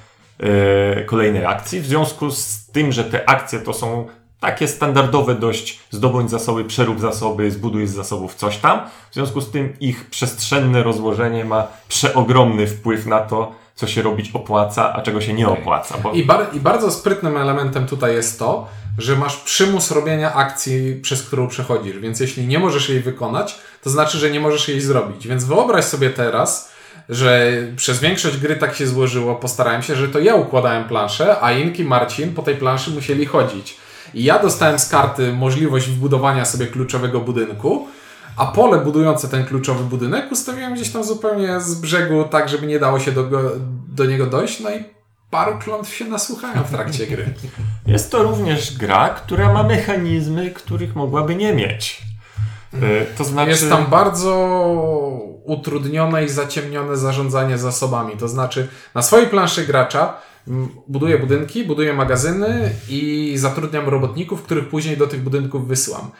y, 1.01 1.05
kolejnej 1.05 1.45
akcji. 1.45 1.79
W 1.79 1.85
związku 1.85 2.31
z 2.31 2.67
tym, 2.71 2.91
że 2.91 3.03
te 3.03 3.29
akcje 3.29 3.59
to 3.59 3.73
są 3.73 4.07
takie 4.39 4.67
standardowe 4.67 5.35
dość 5.35 5.79
zdobądź 5.89 6.29
zasoby, 6.29 6.65
przerób 6.65 6.99
zasoby, 6.99 7.51
zbuduj 7.51 7.87
z 7.87 7.93
zasobów 7.93 8.35
coś 8.35 8.57
tam. 8.57 8.81
W 9.11 9.13
związku 9.13 9.41
z 9.41 9.51
tym 9.51 9.73
ich 9.79 10.09
przestrzenne 10.09 10.83
rozłożenie 10.83 11.45
ma 11.45 11.67
przeogromny 11.87 12.67
wpływ 12.67 13.05
na 13.05 13.19
to, 13.19 13.51
co 13.77 13.87
się 13.87 14.01
robić 14.01 14.31
opłaca, 14.33 14.93
a 14.93 15.01
czego 15.01 15.21
się 15.21 15.33
nie 15.33 15.47
opłaca. 15.47 15.97
Bo 15.97 16.11
I, 16.11 16.23
bar- 16.25 16.47
I 16.53 16.59
bardzo 16.59 16.91
sprytnym 16.91 17.37
elementem 17.37 17.87
tutaj 17.87 18.13
jest 18.13 18.39
to, 18.39 18.67
że 18.97 19.15
masz 19.15 19.37
przymus 19.37 19.91
robienia 19.91 20.33
akcji, 20.33 20.99
przez 21.01 21.23
którą 21.23 21.47
przechodzisz, 21.47 21.99
więc 21.99 22.19
jeśli 22.19 22.47
nie 22.47 22.59
możesz 22.59 22.89
jej 22.89 22.99
wykonać, 22.99 23.59
to 23.83 23.89
znaczy, 23.89 24.17
że 24.17 24.31
nie 24.31 24.39
możesz 24.39 24.67
jej 24.67 24.81
zrobić. 24.81 25.27
Więc 25.27 25.43
wyobraź 25.45 25.85
sobie 25.85 26.09
teraz, 26.09 26.71
że 27.09 27.51
przez 27.75 27.99
większość 27.99 28.37
gry 28.37 28.55
tak 28.55 28.75
się 28.75 28.87
złożyło, 28.87 29.35
postarałem 29.35 29.81
się, 29.81 29.95
że 29.95 30.07
to 30.07 30.19
ja 30.19 30.35
układałem 30.35 30.83
planszę, 30.83 31.41
a 31.41 31.51
Inki 31.51 31.83
Marcin 31.83 32.33
po 32.33 32.41
tej 32.41 32.55
planszy 32.55 32.91
musieli 32.91 33.25
chodzić. 33.25 33.77
I 34.13 34.23
ja 34.23 34.39
dostałem 34.39 34.79
z 34.79 34.89
karty 34.89 35.33
możliwość 35.33 35.87
wbudowania 35.87 36.45
sobie 36.45 36.67
kluczowego 36.67 37.19
budynku, 37.19 37.87
a 38.37 38.45
pole 38.45 38.77
budujące 38.77 39.27
ten 39.27 39.45
kluczowy 39.45 39.83
budynek 39.83 40.31
ustawiłem 40.31 40.73
gdzieś 40.73 40.91
tam 40.91 41.03
zupełnie 41.03 41.61
z 41.61 41.75
brzegu, 41.75 42.23
tak 42.23 42.49
żeby 42.49 42.67
nie 42.67 42.79
dało 42.79 42.99
się 42.99 43.11
do, 43.11 43.23
go, 43.23 43.41
do 43.87 44.05
niego 44.05 44.25
dojść, 44.25 44.59
no 44.59 44.69
i 44.69 44.83
paru 45.29 45.59
klątw 45.59 45.93
się 45.93 46.05
nasłuchałem 46.05 46.63
w 46.63 46.69
trakcie 46.69 47.07
gry. 47.07 47.33
jest 47.85 48.11
to 48.11 48.23
również 48.23 48.77
gra, 48.77 49.09
która 49.09 49.53
ma 49.53 49.63
mechanizmy, 49.63 50.51
których 50.51 50.95
mogłaby 50.95 51.35
nie 51.35 51.53
mieć. 51.53 52.01
Y, 52.73 53.05
To 53.17 53.23
znaczy... 53.23 53.49
Jest 53.49 53.69
tam 53.69 53.85
bardzo 53.85 54.33
utrudnione 55.43 56.25
i 56.25 56.29
zaciemnione 56.29 56.97
zarządzanie 56.97 57.57
zasobami. 57.57 58.17
To 58.17 58.27
znaczy, 58.27 58.67
na 58.95 59.01
swojej 59.01 59.27
planszy 59.27 59.65
gracza 59.65 60.13
mm, 60.47 60.69
buduję 60.87 61.19
budynki, 61.19 61.65
buduję 61.65 61.93
magazyny 61.93 62.69
i 62.89 63.33
zatrudniam 63.37 63.89
robotników, 63.89 64.43
których 64.43 64.69
później 64.69 64.97
do 64.97 65.07
tych 65.07 65.23
budynków 65.23 65.67
wysyłam. 65.67 66.11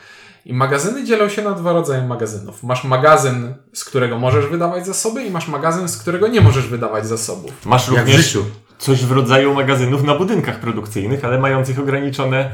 I 0.46 0.52
magazyny 0.54 1.04
dzielą 1.04 1.28
się 1.28 1.42
na 1.42 1.50
dwa 1.50 1.72
rodzaje 1.72 2.02
magazynów. 2.02 2.62
Masz 2.62 2.84
magazyn, 2.84 3.54
z 3.72 3.84
którego 3.84 4.18
możesz 4.18 4.46
wydawać 4.46 4.86
zasoby, 4.86 5.24
i 5.24 5.30
masz 5.30 5.48
magazyn, 5.48 5.88
z 5.88 5.96
którego 5.96 6.28
nie 6.28 6.40
możesz 6.40 6.66
wydawać 6.68 7.06
zasobów. 7.06 7.66
Masz 7.66 7.88
Jak 7.88 7.94
w 7.96 7.98
również 7.98 8.16
życiu. 8.26 8.44
coś 8.78 9.04
w 9.04 9.12
rodzaju 9.12 9.54
magazynów 9.54 10.02
na 10.04 10.14
budynkach 10.14 10.60
produkcyjnych, 10.60 11.24
ale 11.24 11.38
mających 11.38 11.78
ograniczone, 11.78 12.50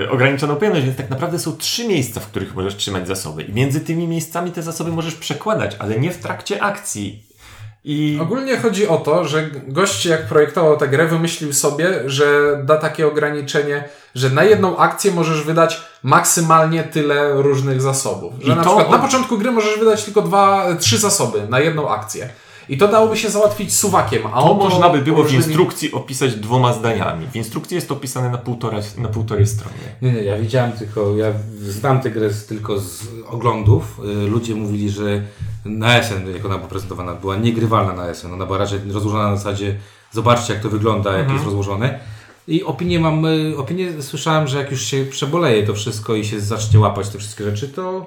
y, 0.00 0.10
ograniczoną 0.10 0.56
pojemność, 0.56 0.84
więc 0.84 0.96
tak 0.96 1.10
naprawdę 1.10 1.38
są 1.38 1.56
trzy 1.56 1.88
miejsca, 1.88 2.20
w 2.20 2.26
których 2.26 2.54
możesz 2.54 2.76
trzymać 2.76 3.08
zasoby. 3.08 3.42
I 3.42 3.52
między 3.52 3.80
tymi 3.80 4.08
miejscami 4.08 4.50
te 4.52 4.62
zasoby 4.62 4.92
możesz 4.92 5.14
przekładać, 5.14 5.76
ale 5.78 5.98
nie 6.00 6.10
w 6.10 6.18
trakcie 6.18 6.62
akcji. 6.62 7.33
I 7.84 8.18
Ogólnie 8.22 8.56
chodzi 8.56 8.88
o 8.88 8.96
to, 8.96 9.24
że 9.24 9.50
gość 9.68 10.06
jak 10.06 10.26
projektował 10.26 10.76
tę 10.76 10.88
grę, 10.88 11.06
wymyślił 11.06 11.52
sobie, 11.52 12.00
że 12.06 12.58
da 12.64 12.76
takie 12.76 13.06
ograniczenie, 13.06 13.84
że 14.14 14.30
na 14.30 14.44
jedną 14.44 14.76
akcję 14.76 15.12
możesz 15.12 15.42
wydać 15.42 15.82
maksymalnie 16.02 16.82
tyle 16.84 17.42
różnych 17.42 17.82
zasobów. 17.82 18.32
Że 18.40 18.52
I 18.52 18.56
na 18.56 18.62
to 18.64 18.76
przykład 18.76 18.90
na 18.90 19.06
początku 19.06 19.38
gry 19.38 19.50
możesz 19.52 19.78
wydać 19.78 20.04
tylko 20.04 20.22
dwa, 20.22 20.66
trzy 20.78 20.98
zasoby 20.98 21.46
na 21.48 21.60
jedną 21.60 21.88
akcję. 21.88 22.28
I 22.68 22.78
to 22.78 22.88
dałoby 22.88 23.16
się 23.16 23.30
załatwić 23.30 23.74
suwakiem, 23.76 24.22
a 24.26 24.40
to 24.40 24.50
on 24.50 24.58
można 24.58 24.88
by 24.90 24.98
było 24.98 25.24
w 25.24 25.26
różnymi- 25.26 25.34
instrukcji 25.36 25.92
opisać 25.92 26.34
dwoma 26.34 26.72
zdaniami. 26.72 27.26
W 27.32 27.36
instrukcji 27.36 27.74
jest 27.74 27.88
to 27.88 27.94
opisane 27.94 28.30
na 28.30 28.38
półtorej, 28.38 28.82
na 28.98 29.08
półtorej 29.08 29.46
strony. 29.46 29.74
Nie, 30.02 30.12
nie, 30.12 30.22
ja 30.22 30.36
widziałem 30.38 30.72
tylko, 30.72 31.16
ja 31.16 31.26
znam 31.62 32.00
tę 32.00 32.10
grę 32.10 32.28
tylko 32.48 32.78
z 32.80 33.02
oglądów. 33.28 34.00
Y, 34.24 34.28
Ludzie 34.28 34.54
mówili, 34.54 34.90
że 34.90 35.22
na 35.64 36.02
SN, 36.02 36.32
jak 36.34 36.44
ona 36.44 36.56
była 36.56 36.68
prezentowana, 36.68 37.14
była 37.14 37.36
niegrywalna 37.36 37.92
na 37.92 38.14
SN. 38.14 38.32
Ona 38.32 38.46
była 38.46 38.58
raczej 38.58 38.80
rozłożona 38.92 39.30
na 39.30 39.36
zasadzie, 39.36 39.76
zobaczcie 40.12 40.52
jak 40.54 40.62
to 40.62 40.68
wygląda, 40.68 41.18
jak 41.18 41.30
jest 41.30 41.44
rozłożone. 41.44 42.00
I 42.48 42.64
opinię 42.64 43.00
mam, 43.00 43.24
y, 43.26 43.54
opinię 43.58 44.02
słyszałem, 44.02 44.46
że 44.48 44.58
jak 44.58 44.70
już 44.70 44.82
się 44.82 45.04
przeboleje 45.04 45.66
to 45.66 45.74
wszystko 45.74 46.14
i 46.14 46.24
się 46.24 46.40
zacznie 46.40 46.80
łapać 46.80 47.08
te 47.08 47.18
wszystkie 47.18 47.44
rzeczy, 47.44 47.68
to 47.68 48.06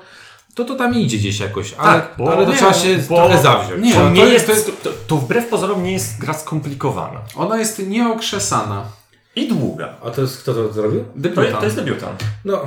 to, 0.56 0.65
to 0.65 0.76
tam 0.76 0.96
idzie 0.96 1.17
gdzieś 1.17 1.39
jakoś, 1.39 1.74
ale, 1.74 2.02
Tak, 2.02 2.13
bo- 2.17 2.32
ale 2.34 2.46
to 2.46 2.52
nie, 2.52 2.58
trzeba 2.58 2.74
się 2.74 2.98
bo- 3.10 3.15
trochę 3.15 3.38
zawziąć. 3.43 3.84
nie, 3.84 3.93
To, 3.93 4.10
nie 4.10 4.22
to 4.22 4.28
jest, 4.28 4.50
jest- 4.50 4.84
to, 4.84 4.89
to 5.08 5.17
wbrew 5.17 5.48
pozorom 5.50 5.84
nie 5.84 5.91
jest 5.93 6.20
gra 6.20 6.34
skomplikowana. 6.34 7.20
Ona 7.36 7.58
jest 7.58 7.88
nieokrzesana. 7.88 8.84
I 9.36 9.48
długa. 9.48 9.89
A 10.06 10.10
to 10.12 10.22
jest, 10.22 10.41
kto 10.41 10.54
to 10.54 10.74
zrobił? 10.74 11.00
To, 11.00 11.06
Debiutant. 11.15 11.60
to 11.60 11.63
jest 11.65 11.76
debiutant. 11.76 12.24
No, 12.46 12.62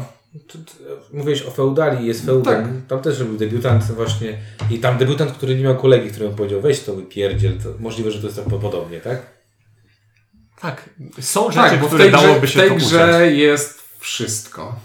mówiłeś 1.13 1.43
o 1.43 1.51
feudali, 1.51 2.07
jest 2.07 2.27
feudal. 2.27 2.63
Tak. 2.63 2.73
Tam 2.89 3.01
też 3.01 3.25
był 3.25 3.37
debiutant 3.37 3.85
właśnie. 3.85 4.39
I 4.71 4.79
tam 4.79 4.99
debiutant, 4.99 5.33
który 5.33 5.55
nie 5.57 5.63
miał 5.63 5.77
kolegi, 5.77 6.11
który 6.11 6.29
mu 6.29 6.35
powiedział, 6.35 6.61
weź 6.61 6.85
to 6.85 6.95
wypierdziel. 6.95 7.59
To 7.59 7.69
możliwe, 7.79 8.11
że 8.11 8.21
to 8.21 8.27
jest 8.27 8.39
tak 8.39 8.61
podobnie, 8.61 9.01
tak? 9.01 9.41
Tak, 10.61 10.91
są 11.21 11.51
rzeczy, 11.51 11.71
Tak, 11.71 11.81
bo 11.81 11.87
w 11.87 11.89
które 11.89 12.05
tej 12.05 12.13
grze, 12.13 12.27
dałoby 12.27 12.47
w 12.47 12.51
się 12.51 12.61
tej 12.61 12.77
grze 12.77 13.17
uciąć. 13.19 13.39
jest 13.39 13.81
wszystko. 13.99 14.77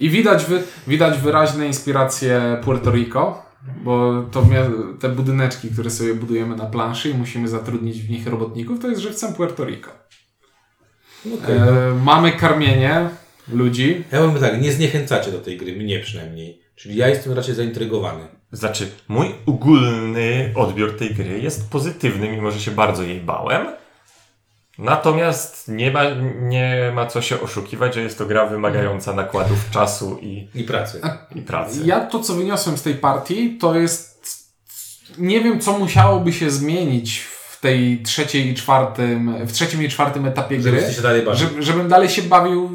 I 0.00 0.10
widać, 0.10 0.44
wy, 0.44 0.62
widać 0.86 1.18
wyraźne 1.18 1.66
inspiracje 1.66 2.60
Puerto 2.64 2.90
Rico, 2.90 3.42
bo 3.84 4.24
to 4.32 4.46
te 5.00 5.08
budyneczki, 5.08 5.70
które 5.70 5.90
sobie 5.90 6.14
budujemy 6.14 6.56
na 6.56 6.66
planszy 6.66 7.10
i 7.10 7.14
musimy 7.14 7.48
zatrudnić 7.48 8.02
w 8.02 8.10
nich 8.10 8.26
robotników, 8.26 8.80
to 8.80 8.88
jest 8.88 9.00
żywcem 9.02 9.34
Puerto 9.34 9.64
Rico. 9.64 9.90
Okej. 11.34 11.56
E, 11.56 11.62
mamy 12.04 12.32
karmienie 12.32 13.08
ludzi. 13.48 14.04
Ja 14.12 14.26
mówię 14.26 14.40
tak, 14.40 14.62
nie 14.62 14.72
zniechęcacie 14.72 15.32
do 15.32 15.38
tej 15.38 15.56
gry, 15.56 15.72
mnie 15.72 16.00
przynajmniej. 16.00 16.62
Czyli 16.76 16.96
ja 16.96 17.08
jestem 17.08 17.32
raczej 17.32 17.54
zaintrygowany. 17.54 18.24
Znaczy, 18.52 18.88
mój 19.08 19.34
ogólny 19.46 20.52
odbiór 20.54 20.96
tej 20.96 21.14
gry 21.14 21.40
jest 21.40 21.70
pozytywny, 21.70 22.28
mimo 22.28 22.50
że 22.50 22.60
się 22.60 22.70
bardzo 22.70 23.02
jej 23.02 23.20
bałem. 23.20 23.66
Natomiast 24.78 25.68
nie 25.68 25.90
ma, 25.90 26.02
nie 26.40 26.92
ma 26.94 27.06
co 27.06 27.22
się 27.22 27.40
oszukiwać, 27.40 27.94
że 27.94 28.00
jest 28.02 28.18
to 28.18 28.26
gra 28.26 28.46
wymagająca 28.46 29.12
nakładów 29.12 29.70
czasu 29.70 30.18
i, 30.22 30.48
I 30.54 30.64
pracy. 30.64 31.00
i 31.34 31.42
pracy. 31.42 31.80
Ja 31.84 32.00
to, 32.00 32.20
co 32.20 32.34
wyniosłem 32.34 32.78
z 32.78 32.82
tej 32.82 32.94
partii, 32.94 33.58
to 33.58 33.78
jest. 33.78 34.14
Nie 35.18 35.40
wiem, 35.40 35.60
co 35.60 35.78
musiałoby 35.78 36.32
się 36.32 36.50
zmienić 36.50 37.18
w 37.18 37.60
tej 37.60 38.02
trzeciej 38.02 38.48
i 38.48 38.54
czwartym, 38.54 39.46
w 39.46 39.52
trzecim 39.52 39.82
i 39.82 39.88
czwartym 39.88 40.26
etapie 40.26 40.58
gry. 40.58 40.92
Się 40.92 41.02
dalej. 41.02 41.22
Żeby, 41.32 41.62
żebym 41.62 41.88
dalej 41.88 42.08
się 42.08 42.22
bawił 42.22 42.70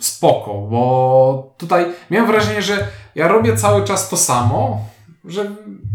spoko, 0.00 0.54
bo 0.70 1.54
tutaj 1.58 1.86
miałem 2.10 2.26
wrażenie, 2.28 2.62
że 2.62 2.88
ja 3.14 3.28
robię 3.28 3.56
cały 3.56 3.84
czas 3.84 4.08
to 4.08 4.16
samo, 4.16 4.88
że 5.24 5.50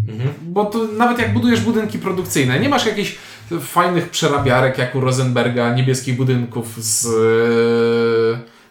Mhm. 0.09 0.29
bo 0.41 0.65
to 0.65 0.79
nawet 0.97 1.19
jak 1.19 1.33
budujesz 1.33 1.61
budynki 1.61 1.99
produkcyjne, 1.99 2.59
nie 2.59 2.69
masz 2.69 2.85
jakichś 2.85 3.15
fajnych 3.61 4.09
przerabiarek 4.09 4.77
jak 4.77 4.95
u 4.95 4.99
Rosenberga, 4.99 5.73
niebieskich 5.75 6.17
budynków 6.17 6.83
z, 6.83 7.07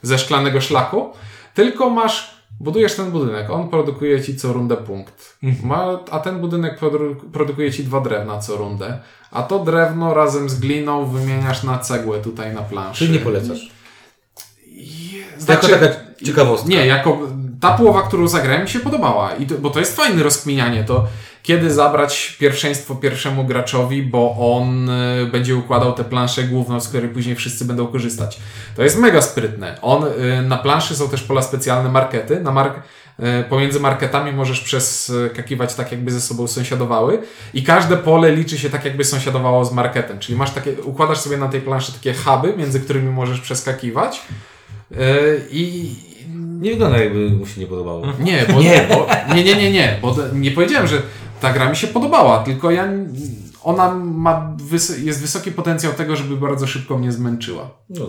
ze 0.03 0.19
szklanego 0.19 0.61
szlaku, 0.61 1.11
tylko 1.55 1.91
masz, 1.91 2.35
budujesz 2.61 2.95
ten 2.95 3.11
budynek, 3.11 3.51
on 3.51 3.69
produkuje 3.69 4.23
ci 4.23 4.37
co 4.37 4.53
rundę 4.53 4.77
punkt, 4.77 5.39
Ma, 5.63 5.99
a 6.11 6.19
ten 6.19 6.41
budynek 6.41 6.81
produ- 6.81 7.15
produkuje 7.33 7.73
ci 7.73 7.85
dwa 7.85 8.01
drewna 8.01 8.39
co 8.39 8.57
rundę, 8.57 8.99
a 9.31 9.43
to 9.43 9.59
drewno 9.59 10.15
razem 10.15 10.49
z 10.49 10.61
gliną 10.61 11.07
wymieniasz 11.07 11.63
na 11.63 11.79
cegłę 11.79 12.19
tutaj 12.19 12.55
na 12.55 12.61
planszy. 12.63 12.99
Czyli 12.99 13.13
nie 13.19 13.25
polecasz. 13.25 13.71
Je- 15.41 15.55
Jako 15.55 15.67
Znaczy, 15.67 15.69
taka 15.81 15.95
ciekawostka. 16.27 16.69
nie, 16.69 16.87
jako 16.87 17.19
ta 17.61 17.71
połowa, 17.71 18.03
którą 18.03 18.29
zagrałem 18.29 18.63
mi 18.63 18.69
się 18.69 18.81
podobała, 18.81 19.33
I 19.35 19.47
to, 19.47 19.55
bo 19.59 19.71
to 19.71 19.79
jest 19.81 19.97
fajne 19.97 20.23
rozkminianie, 20.23 20.85
to 20.85 21.07
kiedy 21.43 21.71
zabrać 21.75 22.37
pierwszeństwo 22.41 22.95
pierwszemu 22.95 23.45
graczowi, 23.45 24.03
bo 24.03 24.37
on 24.57 24.89
y, 24.91 25.27
będzie 25.33 25.57
układał 25.57 25.93
tę 25.93 26.05
planszę 26.05 26.43
główną, 26.43 26.81
z 26.81 26.89
której 26.89 27.09
później 27.09 27.37
wszyscy 27.37 27.65
będą 27.65 27.87
korzystać. 27.87 28.41
To 28.77 28.83
jest 28.83 28.99
mega 28.99 29.23
sprytne. 29.23 29.79
On, 29.83 30.05
y, 30.05 30.43
na 30.43 30.57
planszy 30.59 30.97
są 30.97 31.09
też 31.09 31.23
pola 31.23 31.43
specjalne, 31.43 31.89
markety. 31.89 32.41
Na 32.41 32.51
mark 32.53 32.77
y, 33.21 33.45
pomiędzy 33.49 33.81
marketami 33.81 34.33
możesz 34.33 34.61
przeskakiwać 34.61 35.75
tak, 35.75 35.93
jakby 35.93 36.11
ze 36.11 36.21
sobą 36.21 36.47
sąsiadowały 36.47 37.19
i 37.55 37.63
każde 37.63 37.97
pole 37.97 38.33
liczy 38.33 38.59
się 38.59 38.71
tak, 38.71 38.85
jakby 38.85 39.05
sąsiadowało 39.05 39.65
z 39.65 39.73
marketem. 39.73 40.19
Czyli 40.19 40.39
masz 40.39 40.51
takie, 40.51 40.73
układasz 40.83 41.19
sobie 41.19 41.37
na 41.37 41.49
tej 41.49 41.61
planszy 41.61 41.93
takie 41.93 42.15
huby, 42.15 42.55
między 42.57 42.81
którymi 42.81 43.11
możesz 43.11 43.41
przeskakiwać 43.41 44.21
i 45.51 45.95
Nie 46.61 46.71
wygląda 46.71 46.99
jakby 46.99 47.31
mu 47.31 47.47
się 47.47 47.61
nie 47.61 47.67
podobało. 47.67 48.07
nie, 48.21 48.47
bo, 48.53 48.63
nie, 48.63 48.87
bo, 48.89 49.07
nie, 49.35 49.45
nie, 49.45 49.57
nie, 49.57 49.71
nie, 49.73 49.99
bo 50.03 50.17
nie 50.33 50.51
powiedziałem, 50.51 50.87
że 50.87 51.03
ta 51.41 51.53
gra 51.53 51.71
mi 51.71 51.77
się 51.77 51.87
podobała, 51.87 52.39
tylko 52.39 52.71
ja, 52.71 52.89
ona 53.63 53.95
ma, 53.95 54.57
wys, 54.57 54.99
jest 54.99 55.21
wysoki 55.21 55.53
potencjał 55.53 55.93
tego, 55.93 56.17
żeby 56.17 56.37
bardzo 56.37 56.67
szybko 56.67 56.99
mnie 56.99 57.13
zmęczyła. 57.13 57.71
No, 57.91 58.07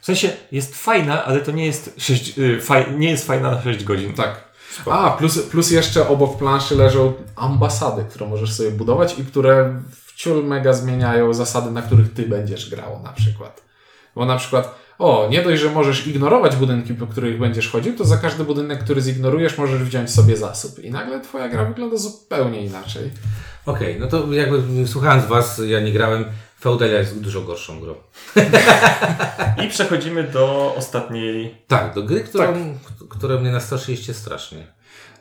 W 0.00 0.06
sensie 0.06 0.30
jest 0.52 0.76
fajna, 0.76 1.24
ale 1.24 1.40
to 1.40 1.52
nie 1.52 1.66
jest, 1.66 1.94
6, 1.98 2.38
y, 2.38 2.60
faj, 2.60 2.86
nie 2.98 3.10
jest 3.10 3.26
fajna 3.26 3.50
na 3.50 3.62
6 3.62 3.84
godzin. 3.84 4.14
Tak. 4.14 4.52
A, 4.90 5.10
plus, 5.10 5.38
plus 5.38 5.70
jeszcze 5.70 6.08
obok 6.08 6.38
planszy 6.38 6.76
leżą 6.76 7.12
ambasady, 7.36 8.04
które 8.10 8.26
możesz 8.28 8.52
sobie 8.52 8.70
budować 8.70 9.18
i 9.18 9.24
które 9.24 9.80
w 10.06 10.14
ciul 10.16 10.44
mega 10.44 10.72
zmieniają 10.72 11.34
zasady, 11.34 11.70
na 11.70 11.82
których 11.82 12.12
ty 12.12 12.22
będziesz 12.22 12.70
grał 12.70 13.02
na 13.02 13.12
przykład. 13.12 13.62
Bo 14.14 14.26
na 14.26 14.36
przykład, 14.36 14.74
o, 14.98 15.28
nie 15.30 15.42
dość, 15.42 15.62
że 15.62 15.70
możesz 15.70 16.06
ignorować 16.06 16.56
budynki, 16.56 16.94
po 16.94 17.06
których 17.06 17.38
będziesz 17.38 17.70
chodził, 17.70 17.96
to 17.96 18.04
za 18.04 18.16
każdy 18.16 18.44
budynek, 18.44 18.84
który 18.84 19.00
zignorujesz, 19.00 19.58
możesz 19.58 19.82
wziąć 19.82 20.10
sobie 20.10 20.36
zasób. 20.36 20.78
I 20.78 20.90
nagle 20.90 21.20
twoja 21.20 21.48
gra 21.48 21.64
wygląda 21.64 21.96
zupełnie 21.96 22.64
inaczej. 22.66 23.10
Okej, 23.66 23.96
no 24.00 24.06
to 24.06 24.32
jakby 24.32 24.88
słuchając 24.88 25.26
Was, 25.26 25.60
ja 25.66 25.80
nie 25.80 25.92
grałem. 25.92 26.24
Feudalia 26.60 26.98
jest 26.98 27.20
dużo 27.20 27.40
gorszą 27.40 27.80
grą. 27.80 27.94
I 29.64 29.68
przechodzimy 29.68 30.22
do 30.24 30.74
ostatniej. 30.76 31.54
Tak, 31.68 31.94
do 31.94 32.02
gry, 32.02 32.20
którą, 32.20 32.44
Tak. 32.46 33.08
która 33.08 33.36
mnie 33.40 33.50
nastraszyliście 33.50 34.14
strasznie. 34.14 34.66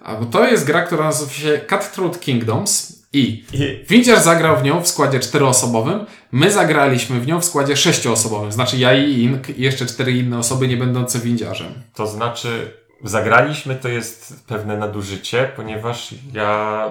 A 0.01 0.15
bo 0.15 0.25
to 0.25 0.47
jest 0.47 0.65
gra, 0.65 0.81
która 0.81 1.03
nazywa 1.05 1.31
się 1.31 1.61
Cutthroat 1.69 2.19
Kingdoms 2.19 3.00
i 3.13 3.43
Winciarz 3.89 4.19
zagrał 4.19 4.57
w 4.57 4.63
nią 4.63 4.81
w 4.81 4.87
składzie 4.87 5.19
czteroosobowym, 5.19 6.05
my 6.31 6.51
zagraliśmy 6.51 7.19
w 7.19 7.27
nią 7.27 7.41
w 7.41 7.45
składzie 7.45 7.77
sześcioosobowym, 7.77 8.51
znaczy 8.51 8.77
ja 8.77 8.93
i 8.93 9.21
Ink 9.21 9.49
i 9.49 9.61
jeszcze 9.61 9.85
cztery 9.85 10.11
inne 10.11 10.37
osoby 10.37 10.67
nie 10.67 10.77
będące 10.77 11.19
windziarzem. 11.19 11.73
to 11.95 12.07
znaczy, 12.07 12.71
zagraliśmy 13.03 13.75
to 13.75 13.89
jest 13.89 14.45
pewne 14.47 14.77
nadużycie, 14.77 15.51
ponieważ 15.55 16.15
ja. 16.33 16.89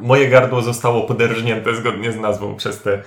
Moje 0.00 0.28
gardło 0.28 0.62
zostało 0.62 1.02
poderżnięte 1.02 1.76
zgodnie 1.76 2.12
z 2.12 2.16
nazwą 2.16 2.56
przez 2.56 2.82
tę 2.82 2.92
y, 2.92 3.02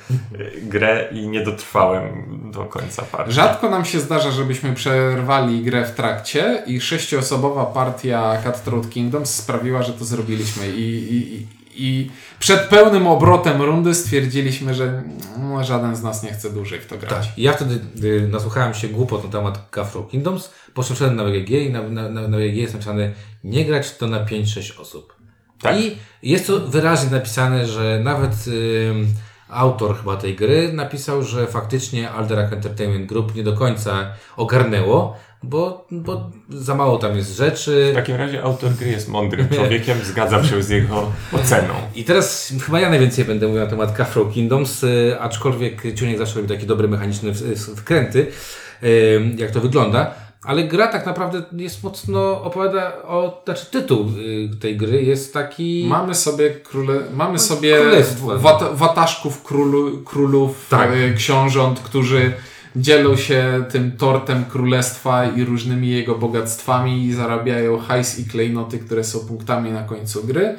grę 0.61 1.07
i 1.11 1.27
nie 1.27 1.43
dotrwałem 1.43 2.25
do 2.51 2.65
końca 2.65 3.01
partii. 3.01 3.33
Rzadko 3.33 3.69
nam 3.69 3.85
się 3.85 3.99
zdarza, 3.99 4.31
żebyśmy 4.31 4.73
przerwali 4.73 5.61
grę 5.63 5.85
w 5.85 5.91
trakcie 5.91 6.63
i 6.67 6.81
sześcioosobowa 6.81 7.65
partia 7.65 8.37
Cutthroat 8.43 8.89
Kingdoms 8.89 9.35
sprawiła, 9.35 9.83
że 9.83 9.93
to 9.93 10.05
zrobiliśmy 10.05 10.67
i, 10.69 11.15
i, 11.15 11.47
i- 11.75 12.11
przed 12.39 12.61
pełnym 12.61 13.07
obrotem 13.07 13.61
rundy 13.61 13.95
stwierdziliśmy, 13.95 14.73
że 14.73 15.03
no, 15.39 15.63
żaden 15.63 15.95
z 15.95 16.03
nas 16.03 16.23
nie 16.23 16.31
chce 16.33 16.49
dłużej 16.49 16.79
w 16.81 16.85
to 16.85 16.97
grać. 16.97 17.27
Tak. 17.27 17.37
Ja 17.37 17.53
wtedy 17.53 17.79
y, 18.03 18.27
nasłuchałem 18.31 18.73
się 18.73 18.87
głupot 18.87 19.23
na 19.23 19.29
temat 19.29 19.69
Cutthroat 19.75 20.09
Kingdoms, 20.09 20.51
poszedłem 20.73 21.15
na 21.15 21.23
WGG 21.23 21.49
i 21.49 21.69
na, 21.69 21.81
na, 21.89 22.09
na, 22.09 22.37
WGG 22.37 22.55
jest 22.55 22.73
napisane 22.73 23.11
nie 23.43 23.65
grać 23.65 23.97
to 23.97 24.07
na 24.07 24.25
5-6 24.25 24.81
osób. 24.81 25.15
Tak. 25.61 25.79
I 25.79 25.97
jest 26.23 26.47
to 26.47 26.59
wyraźnie 26.59 27.09
napisane, 27.11 27.67
że 27.67 28.01
nawet 28.03 28.31
ym, 28.47 29.07
autor 29.51 29.97
chyba 29.97 30.17
tej 30.17 30.35
gry 30.35 30.73
napisał, 30.73 31.23
że 31.23 31.47
faktycznie 31.47 32.09
Alderac 32.11 32.53
Entertainment 32.53 33.05
Group 33.05 33.35
nie 33.35 33.43
do 33.43 33.53
końca 33.53 34.07
ogarnęło, 34.37 35.15
bo, 35.43 35.87
bo 35.91 36.31
za 36.49 36.75
mało 36.75 36.97
tam 36.97 37.17
jest 37.17 37.35
rzeczy. 37.37 37.89
W 37.91 37.95
takim 37.95 38.15
razie 38.15 38.43
autor 38.43 38.71
gry 38.71 38.87
jest 38.89 39.07
mądrym 39.07 39.49
człowiekiem, 39.55 39.97
zgadzam 40.03 40.45
się 40.45 40.63
z 40.63 40.69
jego 40.69 41.11
oceną. 41.33 41.73
I 41.95 42.03
teraz 42.03 42.53
chyba 42.65 42.79
ja 42.79 42.89
najwięcej 42.89 43.25
będę 43.25 43.47
mówił 43.47 43.61
na 43.61 43.67
temat 43.67 43.97
Cutthroat 43.97 44.33
Kingdoms, 44.33 44.83
y, 44.83 45.15
aczkolwiek 45.19 45.95
Ciunek 45.95 46.17
zawsze 46.17 46.35
robi 46.35 46.47
takie 46.47 46.65
dobre 46.65 46.87
mechaniczne 46.87 47.31
w- 47.31 47.57
wkręty, 47.79 48.27
y, 48.83 49.21
jak 49.37 49.51
to 49.51 49.59
wygląda. 49.61 50.30
Ale 50.45 50.63
gra 50.63 50.87
tak 50.87 51.05
naprawdę 51.05 51.41
jest 51.51 51.83
mocno 51.83 52.43
opowiada 52.43 52.93
o, 53.03 53.41
znaczy 53.45 53.65
tytuł 53.71 54.05
y, 54.53 54.59
tej 54.59 54.77
gry 54.77 55.03
jest 55.03 55.33
taki... 55.33 55.85
Mamy 55.89 56.15
sobie 56.15 56.49
króle, 56.49 56.99
mamy 57.15 57.39
sobie 57.39 57.77
królestwo. 57.81 58.39
wat, 58.39 58.63
wataszków 58.73 59.43
królu, 59.43 59.97
królów, 60.05 60.67
Tak. 60.69 60.89
e, 60.91 61.13
książąt, 61.13 61.79
którzy 61.79 62.33
dzielą 62.75 63.15
się 63.15 63.63
tym 63.71 63.91
tortem 63.97 64.45
królestwa 64.45 65.25
i 65.25 65.43
różnymi 65.45 65.89
jego 65.89 66.15
bogactwami 66.15 67.05
i 67.05 67.13
zarabiają 67.13 67.77
hajs 67.79 68.19
i 68.19 68.25
klejnoty, 68.25 68.79
które 68.79 69.03
są 69.03 69.19
punktami 69.19 69.71
na 69.71 69.83
końcu 69.83 70.23
gry 70.23 70.55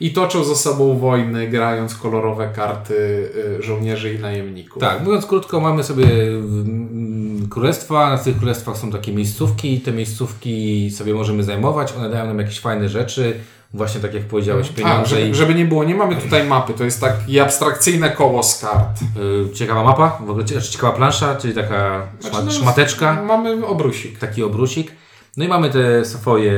i 0.00 0.12
toczą 0.12 0.44
ze 0.44 0.56
sobą 0.56 0.98
wojny, 0.98 1.48
grając 1.48 1.94
kolorowe 1.94 2.48
karty 2.56 3.28
e, 3.58 3.62
żołnierzy 3.62 4.14
i 4.14 4.18
najemników. 4.18 4.80
Tak, 4.80 5.04
mówiąc 5.04 5.26
krótko, 5.26 5.60
mamy 5.60 5.84
sobie 5.84 6.06
królestwa, 7.52 8.10
na 8.10 8.18
tych 8.18 8.36
królestwach 8.36 8.76
są 8.76 8.90
takie 8.90 9.12
miejscówki, 9.12 9.80
te 9.80 9.92
miejscówki 9.92 10.90
sobie 10.90 11.14
możemy 11.14 11.44
zajmować, 11.44 11.92
one 11.98 12.10
dają 12.10 12.26
nam 12.26 12.38
jakieś 12.38 12.60
fajne 12.60 12.88
rzeczy, 12.88 13.34
właśnie 13.74 14.00
tak 14.00 14.14
jak 14.14 14.22
powiedziałeś, 14.24 14.68
A, 14.70 14.78
pieniądze 14.78 15.06
żeby, 15.16 15.28
i 15.28 15.34
żeby 15.34 15.54
nie 15.54 15.64
było, 15.64 15.84
nie 15.84 15.94
mamy 15.94 16.16
tutaj 16.16 16.44
mapy, 16.44 16.72
to 16.74 16.84
jest 16.84 17.00
takie 17.00 17.42
abstrakcyjne 17.42 18.10
koło 18.10 18.42
z 18.42 18.58
kart. 18.60 19.00
y, 19.52 19.54
ciekawa 19.54 19.84
mapa, 19.84 20.18
w 20.26 20.30
ogóle 20.30 20.44
cie- 20.44 20.62
ciekawa 20.62 20.92
plansza, 20.92 21.36
czyli 21.36 21.54
taka 21.54 22.06
Znaczy, 22.20 22.44
no, 22.46 22.52
szmateczka. 22.52 23.22
Mamy 23.22 23.66
obrusik. 23.66 24.18
taki 24.18 24.42
obrusik. 24.42 24.92
No 25.36 25.44
i 25.44 25.48
mamy 25.48 25.70
te 25.70 26.04
swoje, 26.04 26.52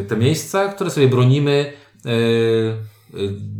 y, 0.00 0.04
te 0.08 0.16
miejsca, 0.16 0.68
które 0.68 0.90
sobie 0.90 1.08
bronimy 1.08 1.72
y, 2.06 2.74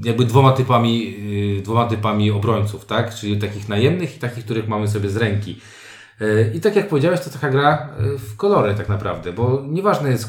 jakby 0.04 0.24
dwoma 0.24 0.52
typami, 0.52 1.16
dwoma 1.62 1.86
typami 1.86 2.30
obrońców, 2.30 2.84
tak? 2.86 3.14
Czyli 3.14 3.38
takich 3.38 3.68
najemnych 3.68 4.16
i 4.16 4.18
takich, 4.18 4.44
których 4.44 4.68
mamy 4.68 4.88
sobie 4.88 5.10
z 5.10 5.16
ręki. 5.16 5.60
Y, 6.22 6.52
I 6.54 6.60
tak 6.60 6.76
jak 6.76 6.88
powiedziałeś, 6.88 7.20
to 7.20 7.30
taka 7.30 7.48
gra 7.50 7.88
y, 8.14 8.18
w 8.18 8.36
kolory 8.36 8.74
tak 8.74 8.88
naprawdę, 8.88 9.32
bo 9.32 9.62
nieważne 9.68 10.10
jest, 10.10 10.28